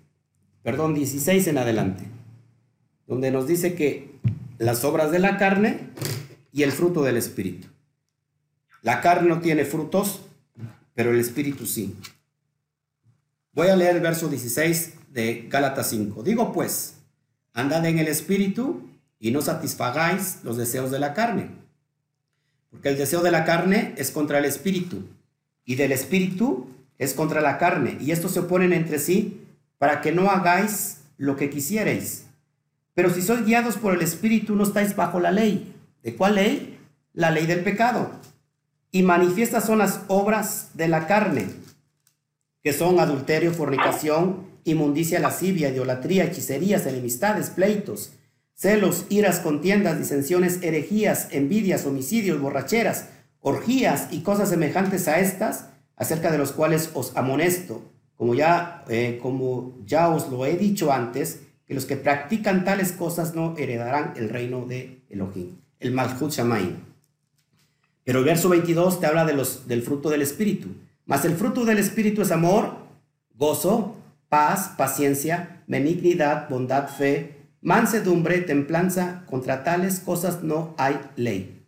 [0.64, 2.04] perdón, 16 en adelante,
[3.08, 4.20] donde nos dice que
[4.58, 5.90] las obras de la carne
[6.52, 7.68] y el fruto del Espíritu.
[8.82, 10.22] La carne no tiene frutos,
[10.94, 11.96] pero el Espíritu sí.
[13.54, 16.24] Voy a leer el verso 16 de Gálatas 5.
[16.24, 16.96] Digo pues,
[17.54, 21.50] andad en el Espíritu y no satisfagáis los deseos de la carne.
[22.70, 25.04] Porque el deseo de la carne es contra el Espíritu
[25.66, 26.70] y del Espíritu
[27.02, 27.98] es contra la carne.
[28.00, 29.42] Y estos se oponen entre sí
[29.80, 32.26] para que no hagáis lo que quisierais.
[32.94, 35.76] Pero si sois guiados por el Espíritu no estáis bajo la ley.
[36.04, 36.78] ¿De cuál ley?
[37.14, 38.12] La ley del pecado.
[38.92, 41.48] Y manifiestas son las obras de la carne,
[42.62, 48.12] que son adulterio, fornicación, inmundicia, lascivia, idolatría, hechicerías, enemistades, pleitos,
[48.54, 53.08] celos, iras, contiendas, disensiones, herejías, envidias, homicidios, borracheras,
[53.40, 55.71] orgías y cosas semejantes a estas,
[56.02, 57.84] acerca de los cuales os amonesto,
[58.18, 62.92] como ya, eh, como ya os lo he dicho antes, que los que practican tales
[62.92, 66.78] cosas no heredarán el reino de Elohim, el Malchut Shamayim.
[68.04, 70.70] Pero el verso 22 te habla de los, del fruto del Espíritu.
[71.06, 72.78] Mas el fruto del Espíritu es amor,
[73.36, 73.96] gozo,
[74.28, 79.24] paz, paciencia, benignidad, bondad, fe, mansedumbre, templanza.
[79.28, 81.64] Contra tales cosas no hay ley.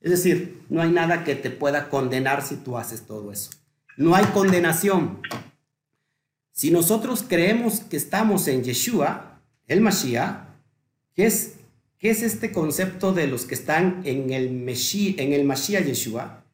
[0.00, 3.50] Es decir, no hay nada que te pueda condenar si tú haces todo eso.
[3.96, 5.20] No hay condenación.
[6.52, 10.46] Si nosotros creemos que estamos en Yeshua, el Mashiach,
[11.98, 16.44] ¿Qué es este concepto de los que están en el, Meshi, en el Mashiach Yeshua?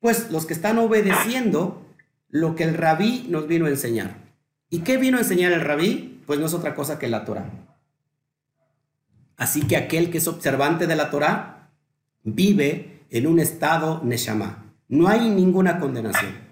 [0.00, 1.84] Pues los que están obedeciendo
[2.30, 4.16] lo que el rabí nos vino a enseñar.
[4.70, 6.22] ¿Y qué vino a enseñar el rabí?
[6.26, 7.50] Pues no es otra cosa que la Torah.
[9.36, 11.70] Así que aquel que es observante de la Torah
[12.24, 14.72] vive en un estado Neshama.
[14.88, 16.47] No hay ninguna condenación.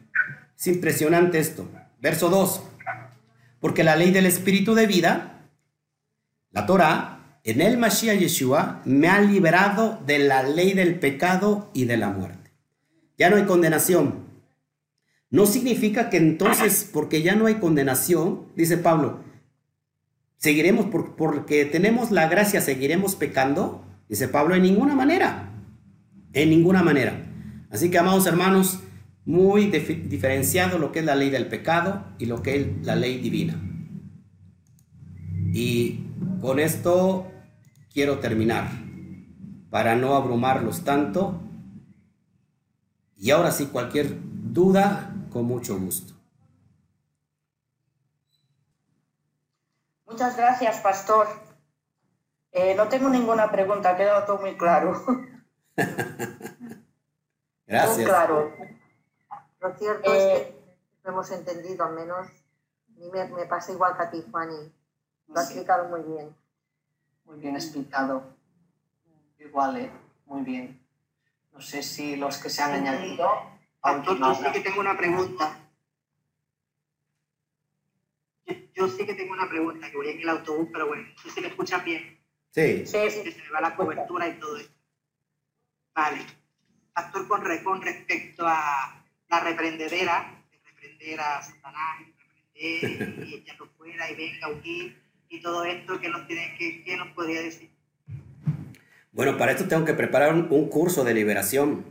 [0.59, 1.69] Es impresionante esto.
[2.01, 2.63] Verso 2.
[3.61, 5.49] Porque la ley del espíritu de vida,
[6.51, 11.85] la Torah, en el Mashiach Yeshua me ha liberado de la ley del pecado y
[11.85, 12.51] de la muerte.
[13.19, 14.27] Ya no hay condenación.
[15.31, 19.21] No significa que entonces, porque ya no hay condenación, dice Pablo,
[20.39, 23.85] seguiremos porque tenemos la gracia, seguiremos pecando.
[24.09, 25.51] Dice Pablo, en ninguna manera.
[26.33, 27.27] En ninguna manera.
[27.71, 28.81] Así que, amados hermanos,
[29.27, 33.19] muy diferenciado lo que es la ley del pecado y lo que es la ley
[33.19, 33.61] divina.
[35.53, 36.07] Y
[36.41, 37.27] con esto
[37.93, 38.71] quiero terminar
[39.69, 41.41] para no abrumarlos tanto.
[43.17, 44.17] Y ahora sí, cualquier
[44.53, 46.15] duda, con mucho gusto.
[50.07, 51.27] Muchas gracias, pastor.
[52.53, 55.03] Eh, no tengo ninguna pregunta, ha quedado todo muy claro.
[57.67, 57.97] gracias.
[57.97, 58.76] Muy claro.
[59.61, 60.55] Lo cierto es que eh,
[61.05, 62.29] lo hemos entendido, al menos
[62.89, 64.73] me, me pasa igual que a ti, Fanny.
[65.29, 66.35] Lo ha explicado muy bien.
[67.25, 68.37] Muy bien explicado.
[69.39, 69.91] Igual, ¿eh?
[70.27, 70.81] Muy bien.
[71.53, 73.29] No sé si los que se han añadido.
[73.83, 75.59] Doctor, yo sí que tengo una pregunta.
[78.75, 81.31] Yo, sí que tengo una pregunta, que voy en el autobús, pero bueno, no sé
[81.31, 82.21] si me escuchan bien.
[82.51, 82.87] Sí.
[82.87, 83.23] Sí, sí.
[83.23, 84.75] Que se me va la cobertura y todo esto.
[85.95, 86.27] Vale.
[86.93, 88.96] Pastor, con, con respecto a
[89.29, 92.01] la reprendedera, de reprender a Satanás,
[92.55, 97.09] reprender y echarlo fuera y venga, huir y todo esto que nos tiene que, nos
[97.09, 97.71] podría decir.
[99.13, 101.85] Bueno, para esto tengo que preparar un, curso de liberación.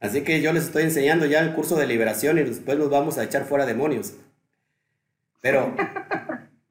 [0.00, 3.18] Así que yo les estoy enseñando ya el curso de liberación y después nos vamos
[3.18, 4.14] a echar fuera demonios.
[5.40, 5.74] Pero,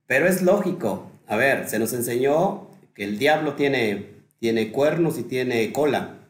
[0.08, 1.12] pero es lógico.
[1.28, 4.08] A ver, se nos enseñó que el diablo tiene,
[4.40, 6.21] tiene cuernos y tiene cola.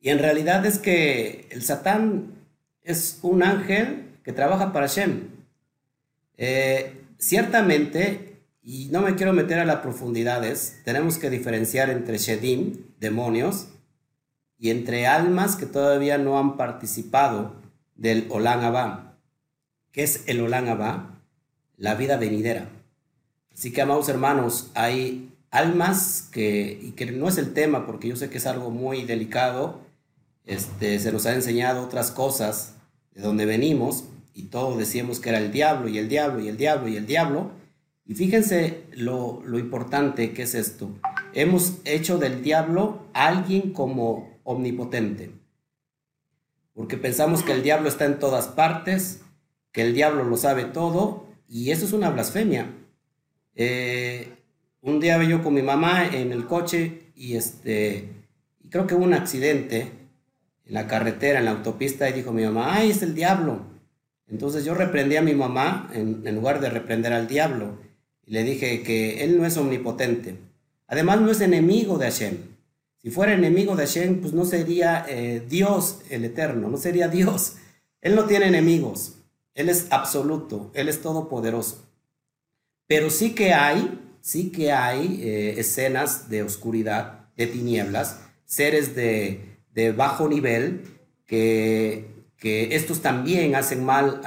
[0.00, 2.32] Y en realidad es que el Satán
[2.82, 5.28] es un ángel que trabaja para Shem.
[6.38, 12.78] Eh, ciertamente, y no me quiero meter a las profundidades, tenemos que diferenciar entre Shedim,
[12.98, 13.68] demonios,
[14.58, 17.54] y entre almas que todavía no han participado
[17.94, 19.18] del Olam Abba.
[19.92, 21.20] ¿Qué es el Olam Abba?
[21.76, 22.68] La vida venidera.
[23.52, 28.16] Así que, amados hermanos, hay almas que, y que no es el tema, porque yo
[28.16, 29.80] sé que es algo muy delicado,
[30.50, 32.74] este, se nos ha enseñado otras cosas
[33.14, 36.56] de donde venimos, y todos decíamos que era el diablo y el diablo y el
[36.56, 37.52] diablo y el diablo.
[38.04, 40.90] Y fíjense lo, lo importante que es esto.
[41.34, 45.30] hemos hecho del diablo alguien como omnipotente.
[46.74, 49.20] Porque pensamos que el diablo está en todas partes,
[49.70, 52.74] que el diablo lo sabe todo, y eso es una blasfemia.
[53.54, 54.32] Eh,
[54.80, 58.08] un día yo con mi mamá en el coche y este,
[58.68, 59.99] creo que hubo un accidente
[60.70, 63.62] en la carretera, en la autopista, y dijo mi mamá, ay, es el diablo.
[64.28, 67.76] Entonces yo reprendí a mi mamá en, lugar de reprender al diablo.
[68.24, 70.36] Le dije que él no es omnipotente.
[70.86, 72.36] Además no es enemigo de Hashem.
[73.02, 77.56] Si fuera enemigo de Hashem, pues no sería eh, Dios el eterno, no sería Dios.
[78.00, 79.16] Él no tiene enemigos.
[79.54, 81.84] Él es absoluto, Él es todopoderoso.
[82.86, 89.49] Pero sí que hay, sí que hay eh, escenas de oscuridad, de tinieblas, seres de,
[89.96, 90.82] bajo nivel
[91.26, 94.20] que, que, estos también hacen mal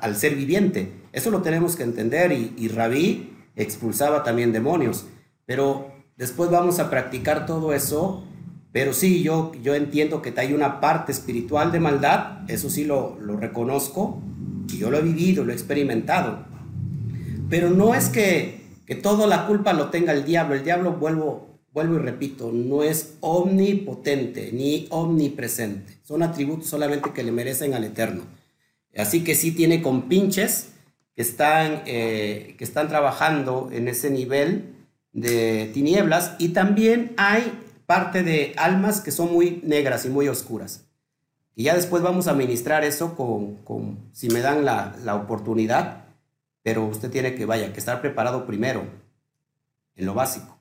[0.00, 0.92] al, ser viviente.
[1.12, 5.06] Eso lo tenemos que entender y, y Rabí expulsaba también demonios.
[5.46, 8.24] Pero después vamos a practicar todo eso.
[8.72, 13.16] Pero sí, yo, yo entiendo que hay una parte espiritual de maldad, eso sí lo,
[13.20, 14.20] lo reconozco,
[14.68, 16.44] y yo lo he vivido, lo he experimentado.
[17.48, 20.56] Pero no es que, que toda la culpa lo tenga el diablo.
[20.56, 25.98] El diablo, vuelvo, vuelvo y repito, no es omnipotente ni omnipresente.
[26.04, 28.22] Son atributos solamente que le merecen al Eterno.
[28.96, 30.68] Así que sí tiene compinches
[31.16, 34.76] que están, eh, que están trabajando en ese nivel
[35.12, 40.86] de tinieblas y también hay parte de almas que son muy negras y muy oscuras.
[41.56, 46.04] Y ya después vamos a ministrar eso con, con si me dan la, la, oportunidad,
[46.62, 48.84] pero usted tiene que, vaya, que estar preparado primero
[49.96, 50.53] en lo básico.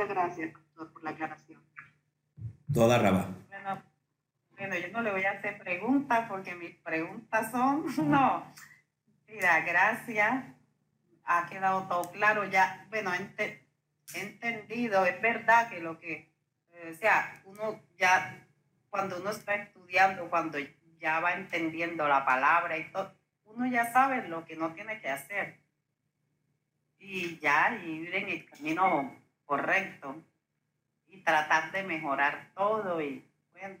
[0.00, 1.62] Muchas gracias, doctor, por la aclaración.
[2.72, 3.28] Toda raba.
[3.48, 3.82] Bueno,
[4.56, 8.50] bueno, yo no le voy a hacer preguntas porque mis preguntas son, no,
[9.28, 10.44] Mira, gracias.
[11.24, 12.86] Ha quedado todo claro ya.
[12.88, 13.60] Bueno, he
[14.14, 16.32] entendido, es verdad que lo que,
[16.70, 18.48] eh, o sea, uno ya,
[18.88, 20.56] cuando uno está estudiando, cuando
[20.98, 23.12] ya va entendiendo la palabra y todo,
[23.44, 25.60] uno ya sabe lo que no tiene que hacer.
[26.98, 29.19] Y ya ir en el camino
[29.50, 30.14] correcto
[31.08, 33.74] y tratar de mejorar todo y bueno.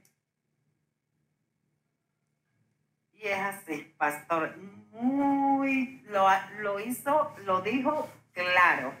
[3.12, 4.56] Y es así, pastor
[4.90, 6.26] muy, lo,
[6.62, 8.92] lo hizo, lo dijo claro.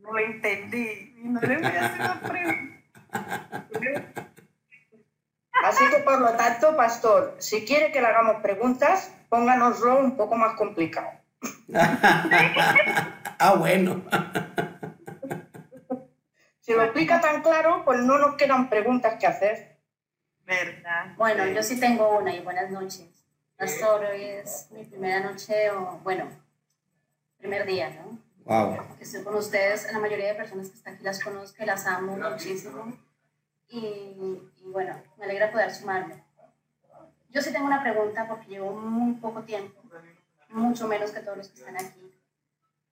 [0.00, 2.76] Lo entendí y no le voy a hacer una pregunta.
[5.62, 10.36] Así que por lo tanto, pastor, si quiere que le hagamos preguntas, pónganoslo un poco
[10.36, 11.10] más complicado.
[11.74, 14.02] ah, bueno.
[16.66, 19.78] Si lo explica tan claro, pues no nos quedan preguntas que hacer.
[20.44, 21.14] ¿Verdad?
[21.16, 23.06] Bueno, yo sí tengo una y buenas noches.
[23.56, 26.26] Pastor, hoy es mi primera noche, o bueno,
[27.38, 28.18] primer día, ¿no?
[28.46, 28.96] Wow.
[28.98, 32.16] Que estoy con ustedes, la mayoría de personas que están aquí las conozco, las amo
[32.16, 32.98] muchísimo.
[33.68, 36.24] Y, bueno, me alegra poder sumarme.
[37.30, 39.80] Yo sí tengo una pregunta porque llevo muy poco tiempo,
[40.48, 42.12] mucho menos que todos los que están aquí,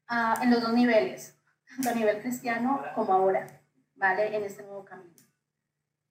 [0.07, 1.37] ah, en los dos niveles,
[1.69, 3.64] tanto a nivel cristiano como ahora,
[3.95, 4.37] ¿vale?
[4.37, 5.15] En este nuevo camino.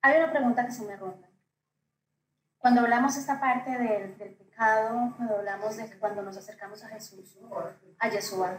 [0.02, 1.30] Hay una pregunta que se me ronda.
[2.58, 7.38] Cuando hablamos esta parte del, del pecado, cuando hablamos de cuando nos acercamos a Jesús,
[8.00, 8.58] a Yeshua,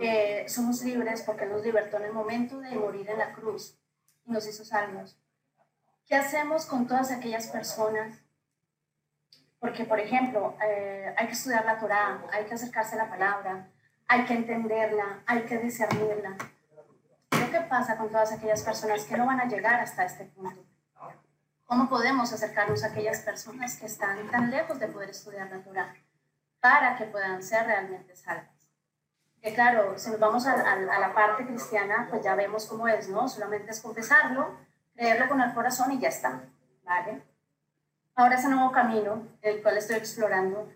[0.00, 3.78] eh, somos libres porque nos libertó en el momento de morir en la cruz
[4.24, 5.18] y nos hizo salvos.
[6.06, 8.20] ¿Qué hacemos con todas aquellas personas?
[9.58, 13.70] Porque, por ejemplo, eh, hay que estudiar la Torah, hay que acercarse a la palabra,
[14.06, 16.36] hay que entenderla, hay que discernirla.
[17.54, 20.60] ¿Qué pasa con todas aquellas personas que no van a llegar hasta este punto?
[21.66, 25.94] ¿Cómo podemos acercarnos a aquellas personas que están tan lejos de poder estudiar la Torah
[26.58, 28.48] para que puedan ser realmente salvas?
[29.40, 33.28] Que claro, si nos vamos a, la parte cristiana, pues ya vemos cómo es, ¿no?
[33.28, 34.58] Solamente es confesarlo,
[34.92, 36.42] creerlo con el corazón y ya está,
[36.82, 37.22] ¿vale?
[38.16, 40.72] Ahora ese nuevo camino, el cual estoy explorando,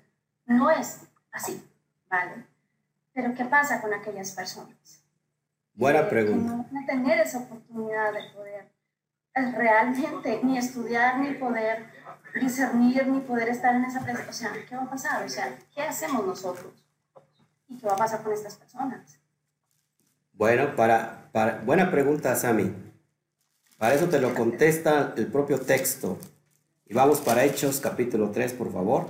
[0.46, 1.00] no es
[1.32, 1.68] así,
[2.08, 2.46] ¿vale?
[3.12, 4.97] Pero ¿qué pasa con aquellas personas?
[5.78, 6.56] Buena pregunta.
[6.56, 8.68] no van a tener esa oportunidad de poder
[9.56, 11.86] realmente ni estudiar, ni poder
[12.34, 14.28] discernir, ni poder estar en esa presencia.
[14.28, 15.24] O sea, ¿qué va a pasar?
[15.24, 16.72] O sea, ¿qué hacemos nosotros?
[17.68, 19.20] ¿Y qué va a pasar con estas personas?
[20.32, 22.74] Bueno, para, para, buena pregunta, Sami.
[23.76, 26.18] Para eso te lo contesta el propio texto.
[26.86, 29.06] Y vamos para Hechos capítulo 3, por favor.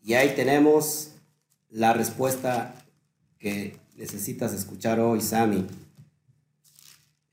[0.00, 1.16] Y ahí tenemos
[1.70, 2.72] la respuesta
[3.40, 5.66] que necesitas escuchar hoy, Sami.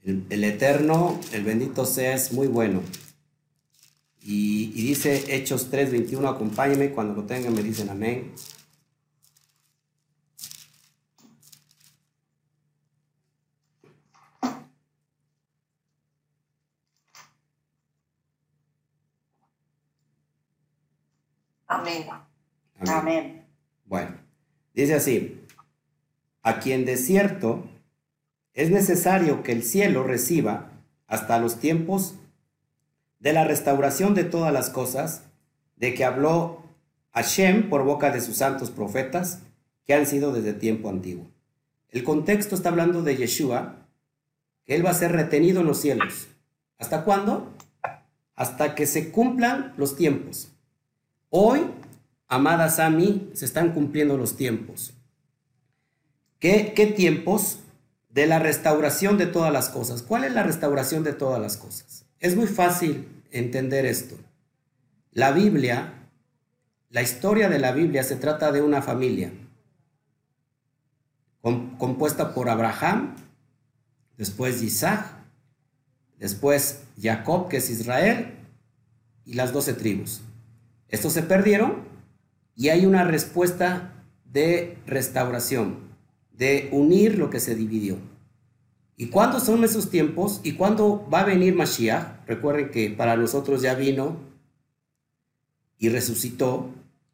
[0.04, 2.82] El, Eterno, el bendito sea, es muy bueno.
[4.22, 7.90] Y, dice Hechos 3:21, acompáñeme, cuando lo tengan me dicen.
[7.90, 8.34] Amén.
[21.68, 22.06] Amén.
[22.88, 23.48] Amén.
[23.86, 24.16] Bueno,
[24.74, 25.45] dice así,
[26.46, 27.64] a quien de cierto
[28.54, 30.70] es necesario que el cielo reciba
[31.08, 32.14] hasta los tiempos
[33.20, 35.24] de la restauración de todas las cosas,
[35.76, 36.62] de que habló
[37.14, 39.42] Hashem por boca de sus santos profetas,
[39.88, 41.26] que han sido desde tiempo antiguo.
[41.90, 43.88] El contexto está hablando de Yeshua,
[44.66, 46.28] que él va a ser retenido en los cielos.
[46.78, 47.54] ¿Hasta cuándo?
[48.36, 50.52] Hasta que se cumplan los tiempos.
[51.32, 51.62] Hoy,
[52.28, 54.95] amada Sami, se están cumpliendo los tiempos.
[56.46, 57.58] ¿Qué, ¿Qué tiempos?
[58.10, 60.04] De la restauración de todas las cosas.
[60.04, 62.06] ¿Cuál es la restauración de todas las cosas?
[62.20, 64.16] Es muy fácil entender esto.
[65.10, 66.08] La Biblia,
[66.92, 69.34] la historia de la Biblia se trata de una familia
[71.42, 73.16] compuesta por Abraham,
[74.16, 75.04] después Isaac,
[76.20, 78.36] después Jacob, que es Israel,
[79.26, 80.22] y las doce tribus.
[80.90, 81.86] Estos se perdieron
[82.56, 83.94] y hay una respuesta
[84.26, 85.85] de restauración,
[86.38, 87.98] de unir lo que se dividió.
[88.98, 90.40] ¿Y cuándo son esos tiempos?
[90.44, 92.26] ¿Y cuándo va a venir Mashiach?
[92.28, 94.18] Recuerden que para nosotros ya vino
[95.78, 96.70] y resucitó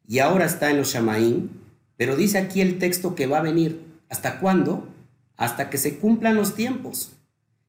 [0.06, 1.50] y ahora está en los Shamaín,
[1.96, 3.84] pero dice aquí el texto que va a venir.
[4.08, 4.86] ¿Hasta cuándo?
[5.36, 7.12] Hasta que se cumplan los tiempos.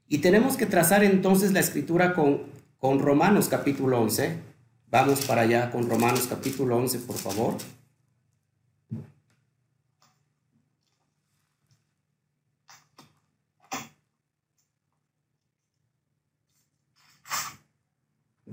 [0.07, 2.43] Y tenemos que trazar entonces la escritura con,
[2.77, 4.37] con Romanos capítulo 11.
[4.91, 7.55] Vamos para allá con Romanos capítulo 11, por favor.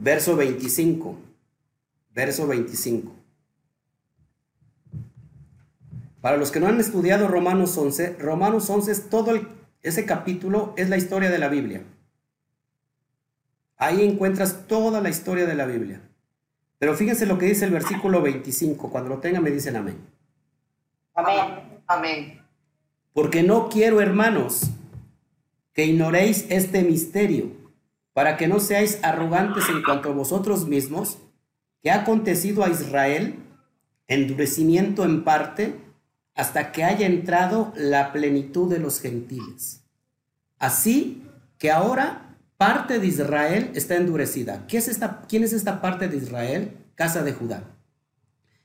[0.00, 1.14] Verso 25.
[2.14, 3.12] Verso 25.
[6.22, 9.32] Para los que no han estudiado Romanos 11, Romanos 11 es todo
[9.82, 11.82] ese capítulo, es la historia de la Biblia.
[13.76, 16.00] Ahí encuentras toda la historia de la Biblia.
[16.78, 18.90] Pero fíjense lo que dice el versículo 25.
[18.90, 19.98] Cuando lo tengan me dicen amén.
[21.14, 21.82] Amén.
[21.86, 22.42] Amén.
[23.12, 24.70] Porque no quiero, hermanos,
[25.74, 27.59] que ignoréis este misterio
[28.20, 31.16] para que no seáis arrogantes en cuanto a vosotros mismos,
[31.82, 33.36] que ha acontecido a Israel
[34.08, 35.80] endurecimiento en parte
[36.34, 39.84] hasta que haya entrado la plenitud de los gentiles.
[40.58, 41.22] Así
[41.56, 44.66] que ahora parte de Israel está endurecida.
[44.66, 44.82] ¿Qué
[45.26, 46.76] ¿Quién es esta parte de Israel?
[46.96, 47.62] Casa de Judá.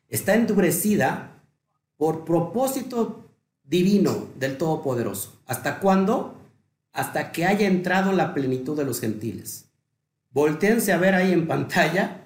[0.10, 1.32] Está endurecida
[1.96, 3.24] por propósito
[3.64, 5.42] divino del Todopoderoso.
[5.48, 6.42] ¿Hasta cuándo?
[6.96, 9.66] Hasta que haya entrado la plenitud de los gentiles.
[10.32, 12.26] Voltéense a ver ahí en pantalla.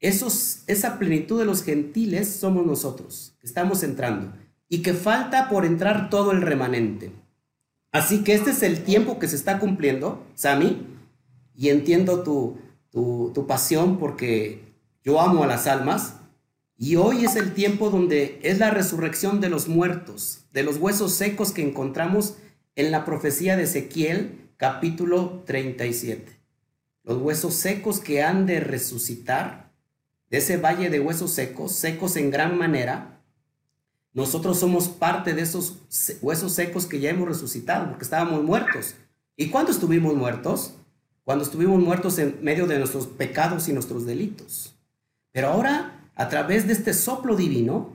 [0.00, 4.32] Esa plenitud de los gentiles somos nosotros, que estamos entrando,
[4.66, 7.12] y que falta por entrar todo el remanente.
[7.92, 10.86] Así que este es el tiempo que se está cumpliendo, Sami,
[11.54, 12.56] y entiendo tu,
[12.90, 14.64] tu, tu pasión porque
[15.04, 16.14] yo amo a las almas,
[16.78, 21.12] y hoy es el tiempo donde es la resurrección de los muertos, de los huesos
[21.12, 22.36] secos que encontramos
[22.80, 26.40] en la profecía de Ezequiel capítulo 37.
[27.04, 29.70] Los huesos secos que han de resucitar,
[30.30, 33.20] de ese valle de huesos secos, secos en gran manera,
[34.14, 35.76] nosotros somos parte de esos
[36.22, 38.94] huesos secos que ya hemos resucitado, porque estábamos muertos.
[39.36, 40.72] ¿Y cuándo estuvimos muertos?
[41.24, 44.74] Cuando estuvimos muertos en medio de nuestros pecados y nuestros delitos.
[45.32, 47.94] Pero ahora, a través de este soplo divino,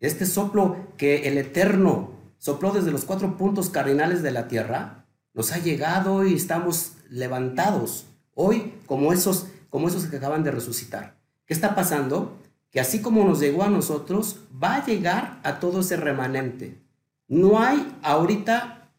[0.00, 2.13] este soplo que el Eterno
[2.44, 8.04] sopló desde los cuatro puntos cardinales de la tierra, nos ha llegado y estamos levantados
[8.34, 11.16] hoy como esos, como esos que acaban de resucitar.
[11.46, 12.36] ¿Qué está pasando?
[12.70, 16.82] Que así como nos llegó a nosotros, va a llegar a todo ese remanente.
[17.28, 18.90] No hay ahorita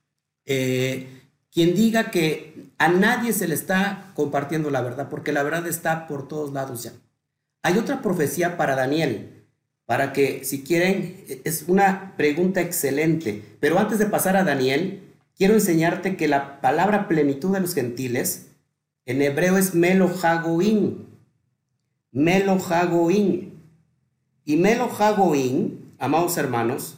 [0.45, 1.21] eh,
[1.51, 6.07] quien diga que a nadie se le está compartiendo la verdad, porque la verdad está
[6.07, 6.93] por todos lados ya.
[7.61, 9.34] Hay otra profecía para Daniel,
[9.85, 13.43] para que si quieren, es una pregunta excelente.
[13.59, 15.01] Pero antes de pasar a Daniel,
[15.37, 18.47] quiero enseñarte que la palabra plenitud de los gentiles
[19.05, 21.05] en hebreo es melohagoin.
[22.11, 23.53] Melohagoin.
[24.43, 26.97] Y melohagoin, amados hermanos,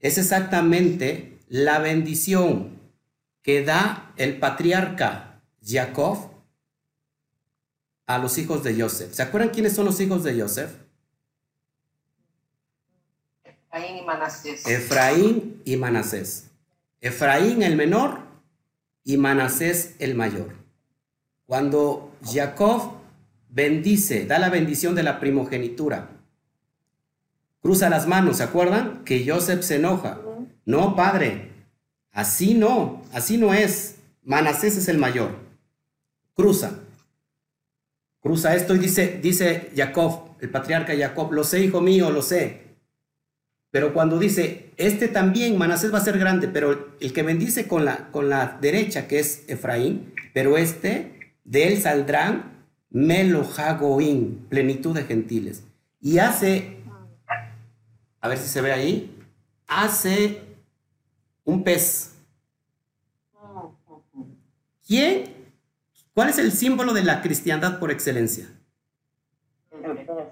[0.00, 2.78] es exactamente la bendición
[3.42, 6.30] que da el patriarca Jacob
[8.06, 9.12] a los hijos de Joseph.
[9.12, 10.70] ¿Se acuerdan quiénes son los hijos de Joseph?
[13.70, 14.66] Efraín y Manasés.
[14.66, 16.50] Efraín y Manasés.
[17.00, 18.20] Efraín el menor
[19.04, 20.54] y Manasés el mayor.
[21.46, 22.92] Cuando Jacob
[23.50, 26.10] bendice, da la bendición de la primogenitura,
[27.60, 29.04] cruza las manos, ¿se acuerdan?
[29.04, 30.20] Que Joseph se enoja.
[30.64, 31.50] No, padre,
[32.12, 33.96] así no, así no es.
[34.22, 35.36] Manasés es el mayor.
[36.34, 36.80] Cruza.
[38.20, 42.67] cruza esto y dice, dice Jacob, el patriarca Jacob, lo sé, hijo mío, lo sé.
[43.70, 47.84] Pero cuando dice, este también, Manasés va a ser grande, pero el que bendice con
[47.84, 55.04] la, con la derecha, que es Efraín, pero este, de él saldrán Melojagoín, plenitud de
[55.04, 55.64] gentiles.
[56.00, 56.78] Y hace,
[58.20, 59.14] a ver si se ve ahí,
[59.66, 60.40] hace
[61.44, 62.14] un pez.
[64.86, 65.34] ¿Quién?
[66.14, 68.48] ¿Cuál es el símbolo de la cristiandad por excelencia?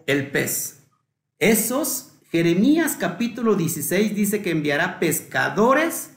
[0.06, 0.80] El pez.
[1.38, 6.10] Esos, Jeremías capítulo 16 dice que enviará pescadores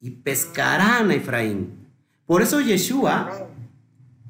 [0.00, 1.88] y pescarán a Efraín.
[2.24, 3.48] Por eso Yeshua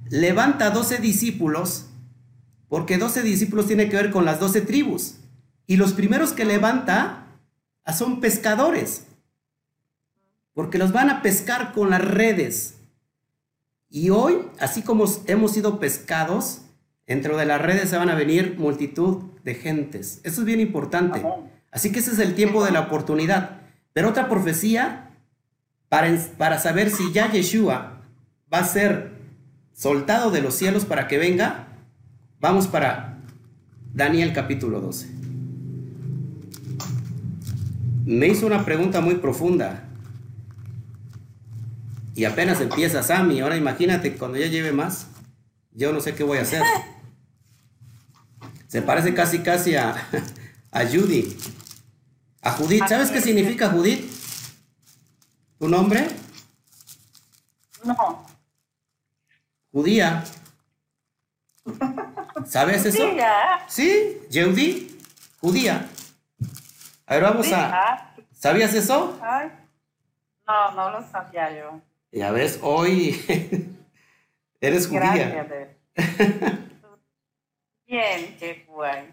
[0.09, 1.91] levanta 12 discípulos,
[2.71, 5.17] porque 12 discípulos tiene que ver con las 12 tribus.
[5.67, 7.27] Y los primeros que levanta
[7.95, 9.05] son pescadores,
[10.55, 12.77] porque los van a pescar con las redes.
[13.91, 16.63] Y hoy, así como hemos sido pescados,
[17.11, 20.21] dentro de las redes se van a venir multitud de gentes.
[20.23, 21.21] Eso es bien importante.
[21.73, 23.63] Así que ese es el tiempo de la oportunidad.
[23.93, 25.11] Pero otra profecía,
[25.89, 28.01] para, para saber si ya Yeshua
[28.53, 29.11] va a ser
[29.73, 31.67] soltado de los cielos para que venga,
[32.39, 33.19] vamos para
[33.93, 35.09] Daniel capítulo 12.
[38.07, 39.83] Me hizo una pregunta muy profunda.
[42.15, 43.41] Y apenas empieza Sammy.
[43.41, 45.09] Ahora imagínate cuando ya lleve más,
[45.73, 46.63] yo no sé qué voy a hacer.
[48.71, 49.97] Se parece casi casi a,
[50.71, 51.37] a Judy.
[52.41, 52.87] A Judith.
[52.87, 54.09] ¿Sabes qué significa Judith?
[55.59, 56.07] ¿Tu nombre?
[57.83, 58.25] No.
[59.73, 60.23] Judía.
[62.47, 63.09] ¿Sabes eso?
[63.11, 63.59] Judía.
[63.67, 65.01] Sí, Judy,
[65.41, 65.89] judía.
[67.07, 68.15] A ver, vamos a...
[68.33, 69.19] ¿Sabías eso?
[70.47, 71.81] No, no lo sabía yo.
[72.13, 73.21] Ya ves, hoy
[74.61, 75.49] eres judía.
[75.97, 76.61] Gracias.
[77.91, 79.13] Bien, qué guay.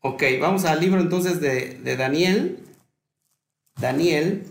[0.00, 2.66] Ok, vamos al libro entonces de, de Daniel.
[3.78, 4.46] Daniel,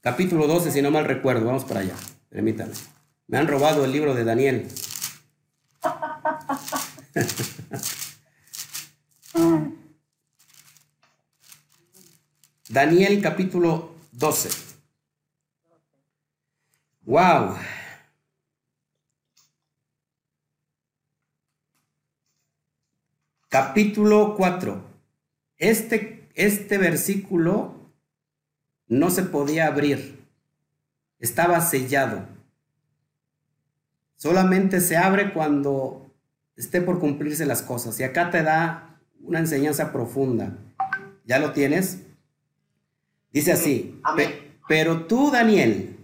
[0.00, 1.44] capítulo 12, si no mal recuerdo.
[1.44, 1.92] Vamos para allá.
[2.30, 2.72] Permítame.
[3.26, 4.66] Me han robado el libro de Daniel.
[12.70, 14.48] Daniel capítulo 12.
[17.02, 17.56] Wow.
[23.50, 24.80] Capítulo 4.
[25.58, 27.74] Este, este versículo
[28.86, 30.24] no se podía abrir.
[31.18, 32.26] Estaba sellado.
[34.14, 36.14] Solamente se abre cuando
[36.54, 37.98] esté por cumplirse las cosas.
[37.98, 40.56] Y acá te da una enseñanza profunda.
[41.26, 42.02] ¿Ya lo tienes?
[43.32, 43.98] Dice así.
[44.04, 44.28] Amén.
[44.30, 45.98] "Pe- pero tú, Daniel,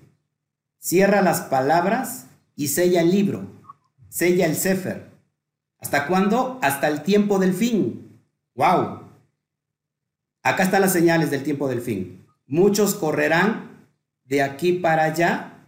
[0.79, 2.27] cierra las palabras
[2.57, 3.47] y sella el libro.
[4.09, 5.13] Sella el Sefer.
[5.79, 6.59] ¿Hasta cuándo?
[6.63, 8.21] Hasta el tiempo del fin.
[8.55, 9.03] ¡Wow!
[10.43, 12.27] Acá están las señales del tiempo del fin.
[12.47, 13.89] Muchos correrán
[14.25, 15.67] de aquí para allá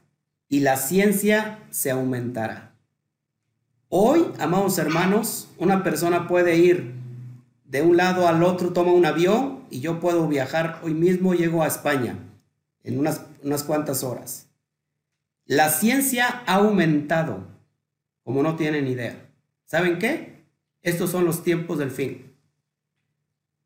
[0.49, 2.73] y la ciencia se aumentará.
[3.89, 6.95] Hoy, amados hermanos, una persona puede ir
[7.65, 11.63] de un lado al otro, toma un avión y yo puedo viajar hoy mismo, llego
[11.63, 12.19] a España
[12.83, 14.49] en unas, unas cuantas horas.
[15.45, 17.47] La ciencia ha aumentado,
[18.23, 19.28] como no tienen idea.
[19.69, 20.45] ¿Saben qué?
[20.81, 22.33] Estos son los tiempos del fin.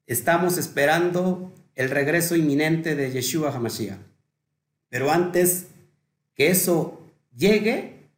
[0.09, 4.01] Estamos esperando el regreso inminente de Yeshua HaMashiach.
[4.89, 5.69] Pero antes
[6.35, 7.01] que eso
[7.37, 8.09] llegue,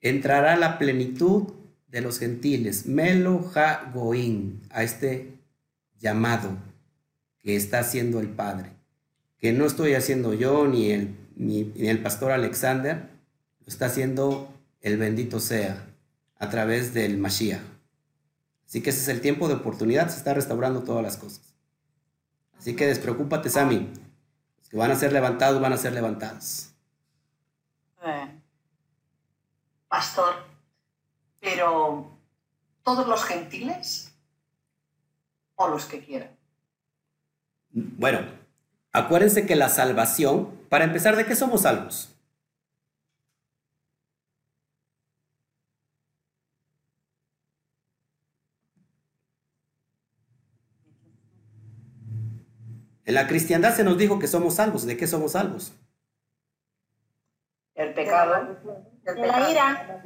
[0.00, 1.52] entrará la plenitud
[1.88, 5.32] de los gentiles, Melo Ha Goim, a este
[5.98, 6.56] llamado
[7.40, 8.70] que está haciendo el Padre,
[9.38, 13.08] que no estoy haciendo yo ni el, ni el pastor Alexander,
[13.58, 15.93] lo está haciendo el bendito sea
[16.44, 17.62] a través del Mashiach.
[18.66, 21.54] Así que ese es el tiempo de oportunidad, se está restaurando todas las cosas.
[22.58, 23.90] Así que despreocúpate, Sammy.
[24.58, 26.70] Los que van a ser levantados, van a ser levantados.
[28.02, 28.10] Sí.
[29.88, 30.34] Pastor,
[31.40, 32.18] pero
[32.82, 34.12] todos los gentiles
[35.54, 36.36] o los que quieran.
[37.70, 38.20] Bueno,
[38.92, 42.13] acuérdense que la salvación, para empezar, ¿de qué somos salvos?
[53.04, 54.86] En la cristiandad se nos dijo que somos salvos.
[54.86, 55.72] ¿De qué somos salvos?
[57.74, 58.56] El pecado.
[59.04, 60.02] De la ira.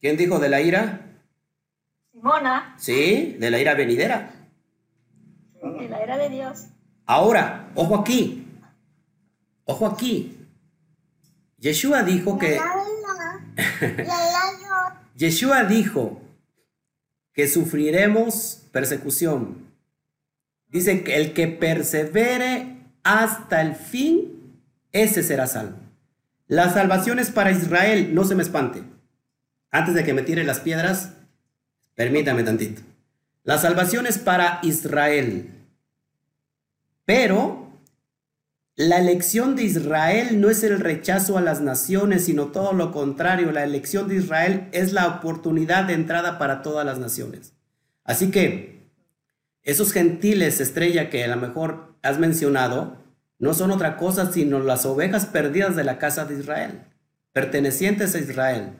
[0.00, 1.00] ¿Quién dijo de la ira?
[2.12, 4.30] Simona, Sí, de la ira venidera.
[5.62, 6.66] de la era de Dios.
[7.06, 8.46] Ahora, ojo aquí.
[9.64, 10.38] Ojo aquí.
[11.58, 12.60] Yeshua dijo que
[15.16, 16.20] Yeshua dijo
[17.32, 19.63] que sufriremos persecución.
[20.74, 24.58] Dice que el que persevere hasta el fin,
[24.90, 25.76] ese será salvo.
[26.48, 28.82] La salvación es para Israel, no se me espante.
[29.70, 31.12] Antes de que me tire las piedras,
[31.94, 32.82] permítame tantito.
[33.44, 35.48] La salvación es para Israel.
[37.04, 37.68] Pero
[38.74, 43.52] la elección de Israel no es el rechazo a las naciones, sino todo lo contrario.
[43.52, 47.52] La elección de Israel es la oportunidad de entrada para todas las naciones.
[48.02, 48.74] Así que
[49.64, 52.98] esos gentiles, estrella, que a lo mejor has mencionado,
[53.38, 56.82] no son otra cosa sino las ovejas perdidas de la casa de Israel,
[57.32, 58.72] pertenecientes a Israel.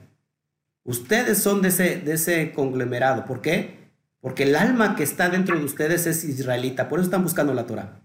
[0.83, 3.25] Ustedes son de ese, de ese conglomerado.
[3.25, 3.89] ¿Por qué?
[4.21, 6.87] Porque el alma que está dentro de ustedes es israelita.
[6.87, 8.01] Por eso están buscando la Torah.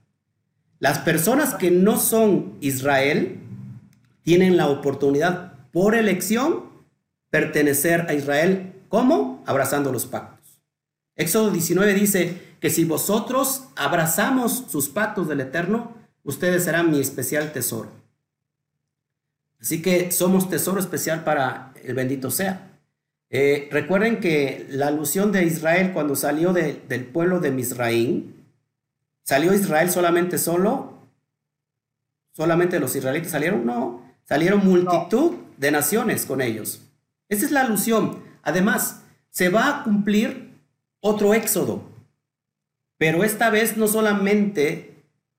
[0.78, 3.38] Las personas que no son Israel
[4.22, 6.64] tienen la oportunidad por elección
[7.28, 8.72] pertenecer a Israel.
[8.88, 9.44] ¿Cómo?
[9.46, 10.39] Abrazando los pactos.
[11.20, 15.94] Éxodo 19 dice que si vosotros abrazamos sus pactos del Eterno,
[16.24, 17.90] ustedes serán mi especial tesoro.
[19.60, 22.70] Así que somos tesoro especial para el bendito sea.
[23.28, 28.40] Eh, recuerden que la alusión de Israel cuando salió del pueblo de Misraín,
[29.30, 30.94] ¿Salió Israel solamente solo?
[32.32, 33.64] ¿Solamente los israelitas salieron?
[33.64, 36.82] No, salieron multitud de naciones con ellos.
[37.28, 38.24] Esa es la alusión.
[38.42, 40.49] Además, se va a cumplir
[41.00, 41.82] otro éxodo,
[42.98, 44.94] pero esta vez no solamente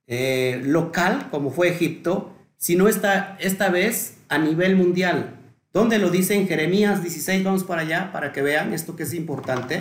[0.07, 5.37] eh, local, como fue Egipto, sino esta, esta vez a nivel mundial.
[5.73, 7.43] ¿Dónde lo dice en Jeremías 16?
[7.43, 9.79] Vamos para allá para que vean esto que es importante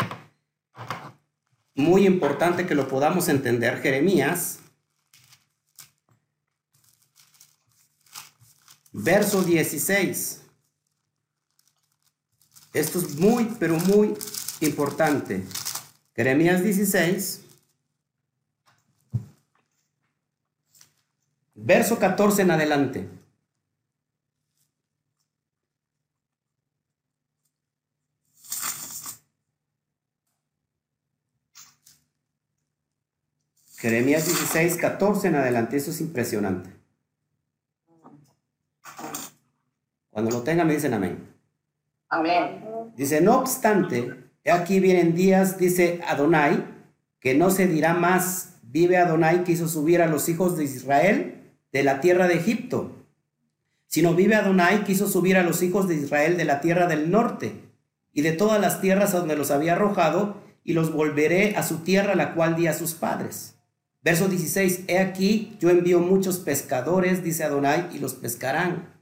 [1.74, 3.81] muy importante que lo podamos entender.
[3.81, 4.61] Jeremías,
[8.93, 10.43] verso 16.
[12.72, 14.14] Esto es muy, pero muy
[14.61, 15.45] importante.
[16.15, 17.45] Jeremías 16,
[21.55, 23.09] verso 14 en adelante.
[33.81, 36.71] Jeremías 16, 14 en adelante, eso es impresionante.
[40.11, 41.35] Cuando lo tengan me dicen amén.
[42.11, 42.93] Amén.
[42.95, 46.64] Dice, no obstante, aquí vienen días, dice Adonai,
[47.18, 51.53] que no se dirá más, vive Adonai que hizo subir a los hijos de Israel
[51.72, 52.97] de la tierra de Egipto,
[53.86, 57.11] sino vive Adonai que hizo subir a los hijos de Israel de la tierra del
[57.11, 57.61] norte
[58.12, 62.14] y de todas las tierras donde los había arrojado, y los volveré a su tierra,
[62.14, 63.57] la cual di a sus padres.
[64.03, 68.95] Verso 16, he aquí, yo envío muchos pescadores, dice Adonai, y los pescarán.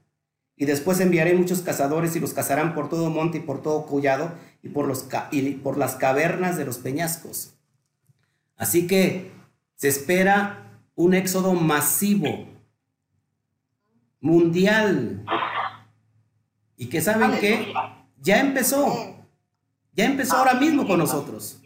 [0.56, 4.32] Y después enviaré muchos cazadores y los cazarán por todo monte y por todo collado
[4.62, 7.54] y por, los, y por las cavernas de los peñascos.
[8.56, 9.30] Así que
[9.76, 12.46] se espera un éxodo masivo,
[14.20, 15.24] mundial.
[16.76, 17.72] Y que saben que
[18.20, 19.16] ya empezó,
[19.92, 21.60] ya empezó ahora mismo con nosotros.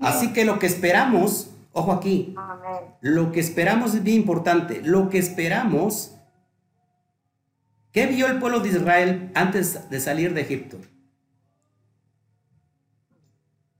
[0.00, 2.34] Así que lo que esperamos, ojo aquí,
[3.00, 4.80] lo que esperamos es bien importante.
[4.82, 6.15] Lo que esperamos,
[7.96, 10.76] ¿qué vio el pueblo de Israel antes de salir de Egipto?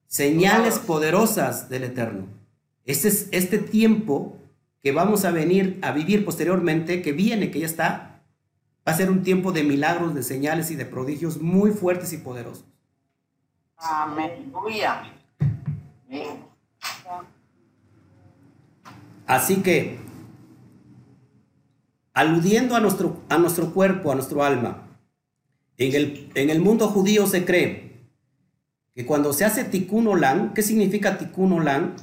[0.06, 2.26] Señales poderosas del Eterno.
[2.86, 4.38] Este es este tiempo
[4.82, 8.22] que vamos a venir a vivir posteriormente, que viene, que ya está,
[8.88, 12.16] va a ser un tiempo de milagros, de señales y de prodigios muy fuertes y
[12.16, 12.64] poderosos.
[13.76, 14.50] Amén.
[19.26, 20.05] Así que,
[22.16, 24.88] aludiendo a nuestro, a nuestro cuerpo, a nuestro alma,
[25.76, 27.92] en el, en el mundo judío se cree
[28.94, 31.94] que cuando se hace tikkun olam, ¿qué significa tikkun olam?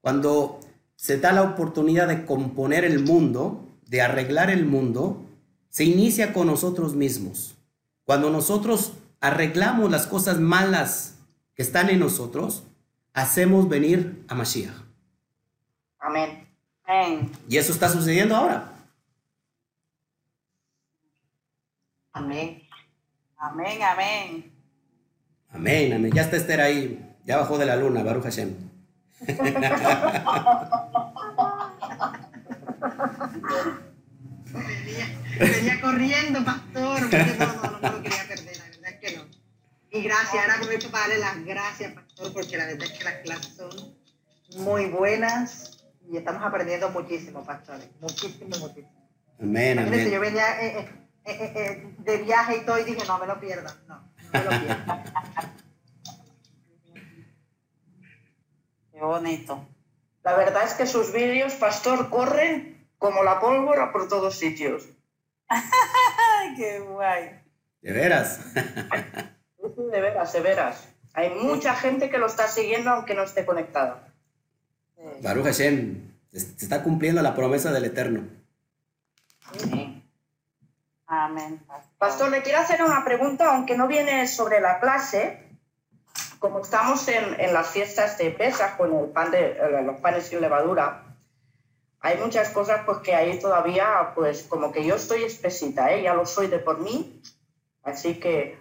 [0.00, 0.60] Cuando
[0.94, 5.24] se da la oportunidad de componer el mundo, de arreglar el mundo,
[5.70, 7.56] se inicia con nosotros mismos.
[8.04, 11.16] Cuando nosotros arreglamos las cosas malas
[11.56, 12.62] que están en nosotros,
[13.12, 14.70] hacemos venir a Mashiach.
[15.98, 16.46] Amén.
[17.48, 18.77] Y eso está sucediendo ahora.
[22.18, 22.62] Amén.
[23.36, 24.52] Amén, amén.
[25.50, 26.12] Amén, amén.
[26.12, 27.14] Ya está Esther ahí.
[27.24, 28.56] Ya bajó de la luna, Baruch Hashem.
[35.38, 39.16] venía, corriendo, pastor, porque no, no, no me lo quería perder, la verdad es que
[39.16, 39.24] no.
[39.92, 43.14] Y gracias, ahora aprovecho para darle las gracias, pastor, porque la verdad es que las
[43.18, 43.96] clases son
[44.64, 47.88] muy buenas y estamos aprendiendo muchísimo, pastores.
[48.00, 49.08] Muchísimo, muchísimo.
[49.40, 50.10] Amén, amén.
[50.10, 53.38] yo venía eh, eh, eh, eh, de viaje y todo y dije, no me lo
[53.38, 55.04] pierdan, no, no me lo pierdan.
[58.92, 59.68] Qué bonito.
[60.24, 64.88] La verdad es que sus vídeos, pastor, corren como la pólvora por todos sitios.
[66.56, 67.40] Qué guay.
[67.80, 68.40] De veras.
[68.54, 70.88] De veras, de veras.
[71.14, 74.12] Hay mucha gente que lo está siguiendo aunque no esté conectada.
[75.22, 78.28] Baruch Hashem, se se está cumpliendo la promesa del Eterno.
[79.56, 79.77] Sí.
[81.08, 81.64] Amén.
[81.96, 85.42] Pastor, le quiero hacer una pregunta, aunque no viene sobre la clase.
[86.38, 90.26] Como estamos en, en las fiestas de Pesach con el pan de, eh, los panes
[90.26, 91.08] sin levadura,
[92.00, 96.02] hay muchas cosas pues que ahí todavía, pues como que yo estoy espesita, ¿eh?
[96.02, 97.20] ya lo soy de por mí.
[97.82, 98.58] Así que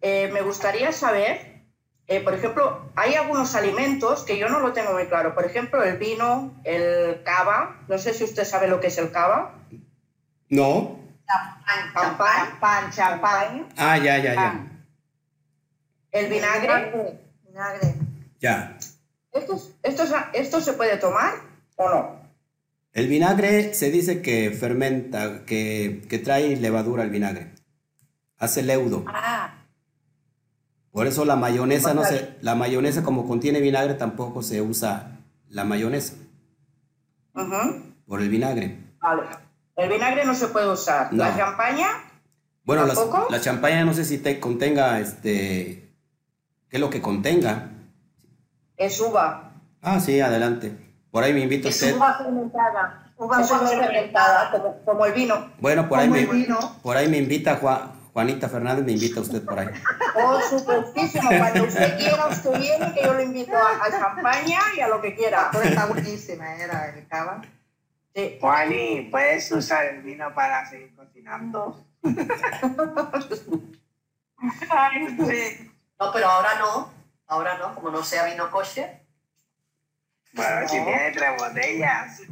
[0.00, 1.62] eh, me gustaría saber,
[2.06, 5.34] eh, por ejemplo, hay algunos alimentos que yo no lo tengo muy claro.
[5.34, 7.84] Por ejemplo, el vino, el cava.
[7.86, 9.54] No sé si usted sabe lo que es el cava.
[10.48, 11.01] No.
[11.32, 13.68] Champán, champán, champán.
[13.76, 14.66] Ah, ya, ya, ya.
[16.10, 17.20] El vinagre.
[17.46, 17.94] Vinagre.
[18.40, 18.76] Ya.
[19.32, 20.02] ¿Esto, esto,
[20.34, 21.34] ¿Esto se puede tomar
[21.76, 22.22] o no?
[22.92, 27.54] El vinagre se dice que fermenta, que, que trae levadura el vinagre.
[28.38, 29.04] Hace leudo.
[29.06, 29.54] Ah,
[30.90, 35.18] Por eso la mayonesa no se, la mayonesa como contiene vinagre tampoco se usa
[35.48, 36.14] la mayonesa
[37.34, 38.78] ujú, por el vinagre.
[39.00, 39.22] vale.
[39.76, 41.12] El vinagre no se puede usar.
[41.12, 41.24] No.
[41.24, 41.88] La champaña,
[42.64, 42.86] Bueno,
[43.30, 45.88] la champaña no sé si te contenga este
[46.68, 47.68] qué es lo que contenga.
[48.76, 49.52] es uva.
[49.80, 50.76] Ah, sí, adelante.
[51.10, 51.96] Por ahí me invita Es usted.
[51.96, 53.12] uva fermentada.
[53.16, 54.50] Uva Es fermentada.
[54.50, 55.50] como, como el vino.
[55.58, 56.26] Bueno, por ahí me
[56.82, 59.68] por ahí me invita Juan- Juanita Fernández, me invita usted por ahí.
[60.14, 61.28] Por supuestísimo.
[61.38, 65.00] Cuando usted quiera, usted viene, que yo lo invito a, a champaña y a lo
[65.00, 65.48] que quiera.
[65.50, 67.40] Pero está buenísima, era el cava.
[68.14, 68.38] Sí.
[68.40, 71.86] Juani, ¿puedes usar el vino para seguir cocinando?
[74.70, 75.72] Ay, sí.
[75.98, 76.92] No, pero ahora no.
[77.26, 79.02] Ahora no, como no sea vino kosher.
[80.34, 82.22] Bueno, si tiene tres botellas.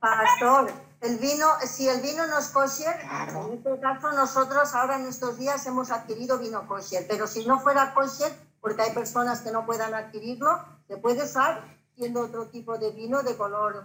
[0.00, 5.06] Pastor, el vino, si el vino no es kosher, en este caso nosotros ahora en
[5.06, 9.50] estos días hemos adquirido vino kosher, pero si no fuera kosher, porque hay personas que
[9.50, 13.84] no puedan adquirirlo, se puede usar siendo otro tipo de vino de color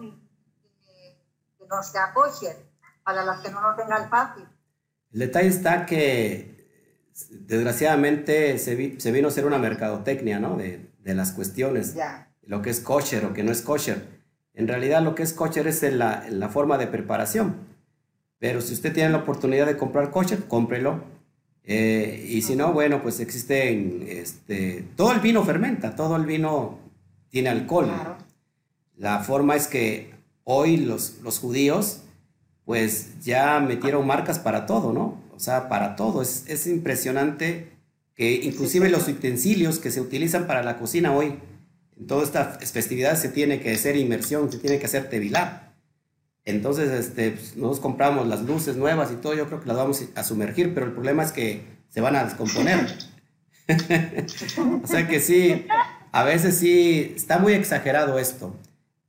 [0.00, 0.10] y
[1.58, 2.56] que no sea kosher,
[3.04, 4.44] para las que no lo tengan fácil.
[5.12, 6.56] El detalle está que
[7.30, 10.56] desgraciadamente se, vi- se vino a ser una mercadotecnia, ¿no?
[10.56, 12.30] De, de las cuestiones, Ya.
[12.42, 14.18] lo que es kosher o que no es kosher.
[14.54, 17.56] En realidad lo que es kosher es en la, en la forma de preparación.
[18.38, 21.02] Pero si usted tiene la oportunidad de comprar kosher, cómprelo.
[21.64, 26.78] Eh, y si no, bueno, pues existen, este, todo el vino fermenta, todo el vino
[27.28, 27.86] tiene alcohol.
[27.86, 28.16] Claro.
[28.98, 30.12] La forma es que
[30.44, 32.02] hoy los, los judíos
[32.64, 35.22] pues ya metieron marcas para todo, ¿no?
[35.34, 36.20] O sea, para todo.
[36.20, 37.70] Es, es impresionante
[38.14, 41.38] que inclusive los utensilios que se utilizan para la cocina hoy,
[41.98, 45.72] en todas estas festividades se tiene que hacer inmersión, se tiene que hacer tevilar.
[46.44, 50.02] Entonces, este, pues, nosotros compramos las luces nuevas y todo, yo creo que las vamos
[50.14, 52.86] a sumergir, pero el problema es que se van a descomponer.
[54.82, 55.66] o sea que sí,
[56.10, 58.56] a veces sí, está muy exagerado esto.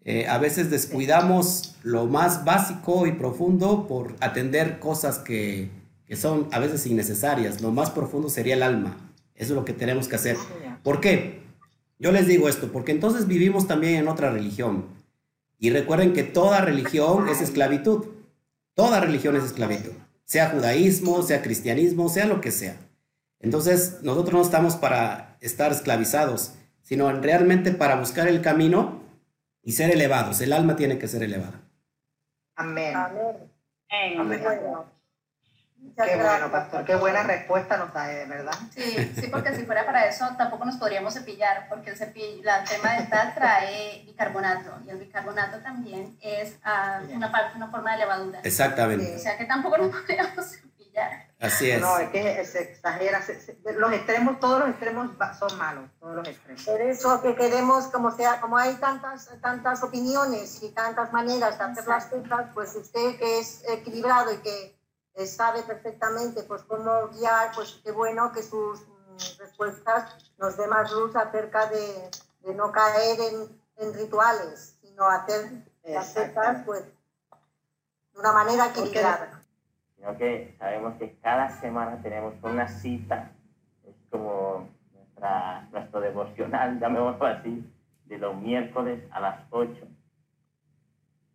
[0.06, 5.70] Eh, a veces descuidamos lo más básico y profundo por atender cosas que,
[6.06, 7.62] que son a veces innecesarias.
[7.62, 8.98] Lo más profundo sería el alma.
[9.36, 10.38] Eso es lo que tenemos que hacer.
[10.84, 11.42] ¿Por qué?
[12.00, 14.86] Yo les digo esto, porque entonces vivimos también en otra religión.
[15.60, 18.06] Y recuerden que toda religión es esclavitud.
[18.74, 19.92] Toda religión es esclavitud.
[20.24, 22.78] Sea judaísmo, sea cristianismo, sea lo que sea.
[23.40, 28.99] Entonces, nosotros no estamos para estar esclavizados, sino realmente para buscar el camino
[29.64, 30.42] y ser elevados.
[30.42, 31.62] El alma tiene que ser elevada.
[32.56, 32.96] Amén.
[32.96, 33.52] Amén.
[34.20, 34.44] Amén.
[34.44, 34.92] Bueno,
[35.78, 36.50] muchas Qué bueno, gracias.
[36.52, 36.86] pastor.
[36.86, 38.52] Qué buena respuesta nos da, de verdad.
[38.76, 42.64] Sí, sí, porque si fuera para eso tampoco nos podríamos cepillar, porque el, cepi- la
[42.66, 48.00] tema dental trae bicarbonato y el bicarbonato también es ah, una, parte, una forma de
[48.00, 48.40] levadura.
[48.44, 49.16] Exactamente.
[49.16, 51.29] O sea que tampoco nos podríamos cepillar.
[51.40, 51.80] Así es.
[51.80, 53.22] No, es que se exagera.
[53.22, 55.10] se- se- los extremos, todos los extremos
[55.40, 55.90] son malos.
[56.00, 56.64] Todos los extremos.
[56.66, 61.64] Por eso que queremos, como sea, como hay tantas, tantas opiniones y tantas maneras de
[61.64, 64.78] hacer las cosas, pues usted que es equilibrado y que
[65.16, 70.68] eh, sabe perfectamente pues cómo guiar, pues qué bueno que sus mm, respuestas nos dé
[70.68, 72.12] más luz acerca de,
[72.42, 75.50] de no caer en, en rituales, sino hacer
[75.84, 79.39] las cosas pues de una manera Porque- equilibrada.
[80.00, 83.32] Sino que sabemos que cada semana tenemos una cita,
[83.86, 87.70] es como nuestra, nuestro devocional, llamémoslo así,
[88.06, 89.88] de los miércoles a las 8.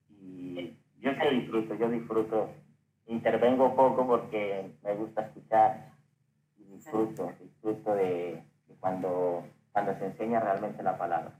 [0.09, 2.51] Y Yo sí disfruto, yo disfruto.
[3.07, 5.91] Intervengo poco porque me gusta escuchar
[6.57, 8.43] y disfruto, disfruto de,
[8.81, 11.33] cuando, cuando se enseña realmente la palabra.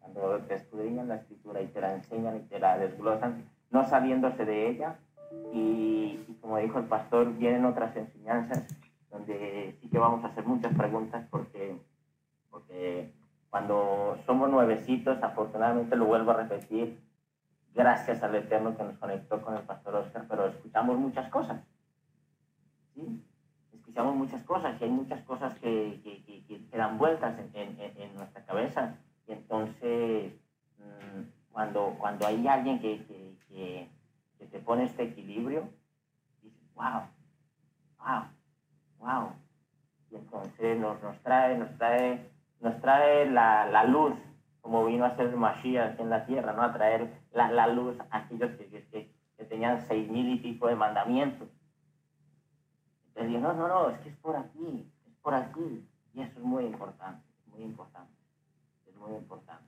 [0.00, 4.46] Cuando te escudriñan la escritura y te la enseñan y te la desglosan, no saliéndose
[4.46, 4.96] de ella.
[5.52, 8.66] Y, como dijo el pastor, vienen otras enseñanzas
[9.10, 11.80] donde sí que vamos a hacer muchas preguntas porque,
[12.50, 13.12] porque
[13.50, 17.00] cuando somos nuevecitos, afortunadamente lo vuelvo a repetir,
[17.74, 21.62] gracias al Eterno que nos conectó con el pastor Oscar, pero escuchamos muchas cosas.
[23.72, 28.44] Escuchamos muchas cosas y hay muchas cosas que, que, dan vueltas en, en, en, nuestra
[28.44, 28.96] cabeza.
[29.26, 30.32] Y entonces,
[30.78, 33.88] mmm, cuando, cuando hay alguien que,
[34.38, 35.68] que te pone este equilibrio,
[36.42, 37.02] dices, wow,
[37.98, 38.24] wow,
[38.98, 39.32] wow.
[40.10, 42.30] Y entonces nos, nos trae, nos trae,
[42.60, 44.14] nos trae la, la luz,
[44.60, 46.62] como vino a ser Mashiach en la tierra, ¿no?
[46.62, 50.66] A traer la, la luz a aquellos que, que, que tenían seis mil y pico
[50.68, 51.48] de mandamientos.
[53.08, 55.88] Entonces no, no, no, es que es por aquí, es por aquí.
[56.14, 58.12] Y eso es muy importante, muy importante,
[58.86, 59.65] es muy importante.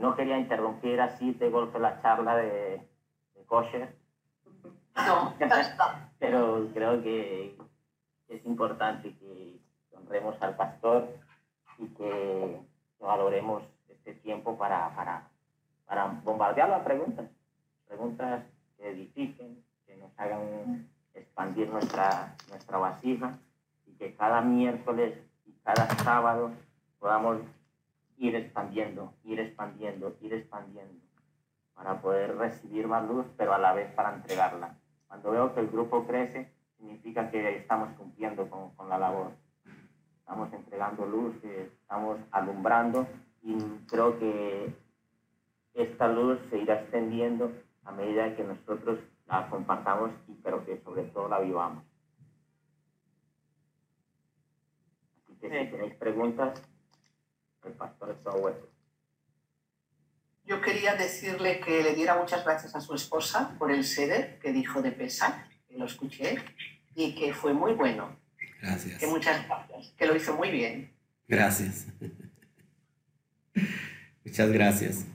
[0.00, 2.86] No quería interrumpir así de golpe la charla de,
[3.34, 3.94] de kosher.
[4.98, 5.32] No,
[6.18, 7.56] pero creo que
[8.28, 9.60] es importante que
[9.96, 11.08] honremos al pastor
[11.78, 12.60] y que
[12.98, 15.28] valoremos este tiempo para, para,
[15.86, 17.30] para bombardear las preguntas,
[17.86, 18.42] preguntas
[18.76, 23.38] que edifiquen, que nos hagan expandir nuestra, nuestra vasija
[23.86, 25.16] y que cada miércoles
[25.46, 26.50] y cada sábado
[26.98, 27.38] podamos
[28.18, 31.00] ir expandiendo, ir expandiendo, ir expandiendo
[31.74, 34.76] para poder recibir más luz, pero a la vez para entregarla.
[35.06, 39.30] Cuando veo que el grupo crece, significa que estamos cumpliendo con, con la labor.
[40.18, 43.06] Estamos entregando luz, estamos alumbrando
[43.42, 43.56] y
[43.88, 44.74] creo que
[45.74, 47.52] esta luz se irá extendiendo
[47.84, 51.84] a medida que nosotros la compartamos y pero que sobre todo la vivamos.
[55.22, 56.60] Así que si tenéis preguntas,
[57.68, 58.16] el pastor.
[60.44, 64.52] Yo quería decirle que le diera muchas gracias a su esposa por el seder que
[64.52, 65.34] dijo de Pesach,
[65.68, 66.38] que lo escuché,
[66.94, 68.16] y que fue muy bueno.
[68.60, 68.98] Gracias.
[68.98, 70.92] Que muchas gracias, que lo hizo muy bien.
[71.28, 71.86] Gracias.
[74.24, 75.06] Muchas gracias.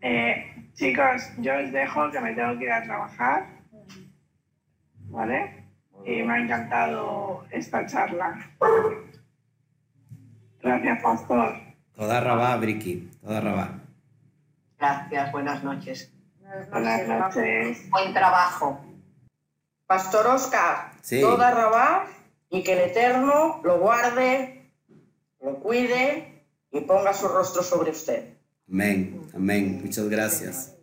[0.00, 3.48] Eh, chicos, yo os dejo que me tengo que ir a trabajar.
[5.08, 5.64] ¿Vale?
[6.04, 8.56] Y me ha encantado esta charla.
[10.66, 11.54] Gracias, Pastor.
[11.94, 13.08] Toda rabá, Briki.
[13.22, 13.78] Toda rabá.
[14.78, 16.12] Gracias, buenas noches.
[16.70, 17.88] Buenas noches.
[17.90, 18.80] Buen trabajo.
[19.86, 21.20] Pastor Oscar, Sí.
[21.20, 22.06] toda rabá
[22.50, 24.68] y que el Eterno lo guarde,
[25.40, 28.34] lo cuide y ponga su rostro sobre usted.
[28.68, 29.22] Amén.
[29.34, 29.80] Amén.
[29.84, 30.74] Muchas gracias.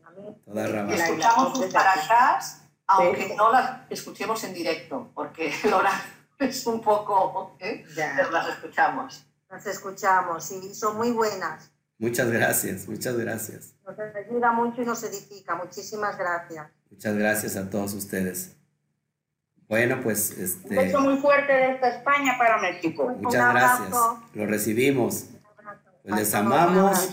[0.46, 0.92] Toda rabá.
[0.92, 6.00] Y escuchamos sus parashas, aunque no las escuchemos en directo, porque el horario
[6.40, 7.58] es un poco...
[7.60, 7.84] ¿eh?
[7.98, 8.14] Ya.
[8.16, 9.26] Pero las escuchamos.
[9.54, 11.70] Las escuchamos y son muy buenas.
[11.99, 12.88] Muchas gracias.
[12.88, 13.76] Muchas gracias.
[13.86, 15.54] Nos ayuda mucho y nos edifica.
[15.56, 16.68] Muchísimas gracias.
[16.89, 18.56] Muchas gracias a todos ustedes.
[19.68, 23.16] Bueno, pues Un este, beso muy fuerte desde España para México.
[23.22, 23.89] muchas gracias.
[24.34, 25.26] Lo recibimos.
[26.01, 27.12] Pues les amamos.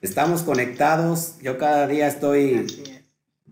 [0.00, 1.38] Estamos conectados.
[1.40, 3.02] Yo cada día estoy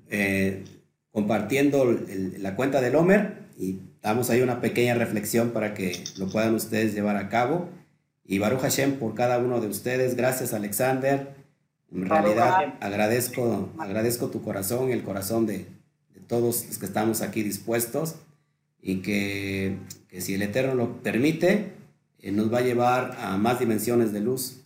[0.08, 0.64] eh,
[1.10, 6.30] compartiendo el- la cuenta del Homer y damos ahí una pequeña reflexión para que lo
[6.30, 7.68] puedan ustedes llevar a cabo.
[8.30, 10.14] Y Baruch Hashem por cada uno de ustedes.
[10.14, 11.34] Gracias, Alexander.
[11.92, 15.66] En realidad agradezco, agradezco tu corazón y el corazón de,
[16.14, 18.14] de todos los que estamos aquí dispuestos
[18.80, 19.76] y que,
[20.08, 21.72] que si el Eterno lo permite,
[22.20, 24.58] eh, nos va a llevar a más dimensiones de luz.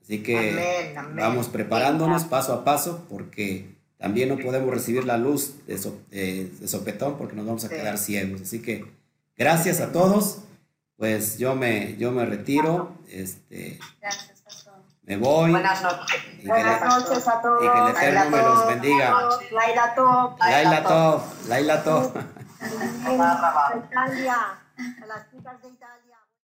[0.00, 1.16] Así que Amén, amén.
[1.16, 3.66] vamos preparándonos paso a paso porque
[3.98, 7.68] también no podemos recibir la luz de, so- de- de sopetón porque nos vamos a
[7.68, 7.74] Sí.
[7.74, 8.42] quedar ciegos.
[8.42, 8.84] Así que
[9.36, 10.42] gracias a todos.
[10.98, 14.74] Pues yo me, yo me retiro, este, Gracias, pastor.
[15.04, 15.52] me voy.
[15.52, 16.20] Buenas noches.
[16.38, 17.62] Y que, Buenas le- noches a todos.
[17.64, 19.14] y que el Eterno me los bendiga.
[19.52, 20.38] Laila Top.
[20.40, 21.82] Laila Tov, Laila
[23.90, 24.36] Italia.
[25.02, 26.07] A las chicas de Italia.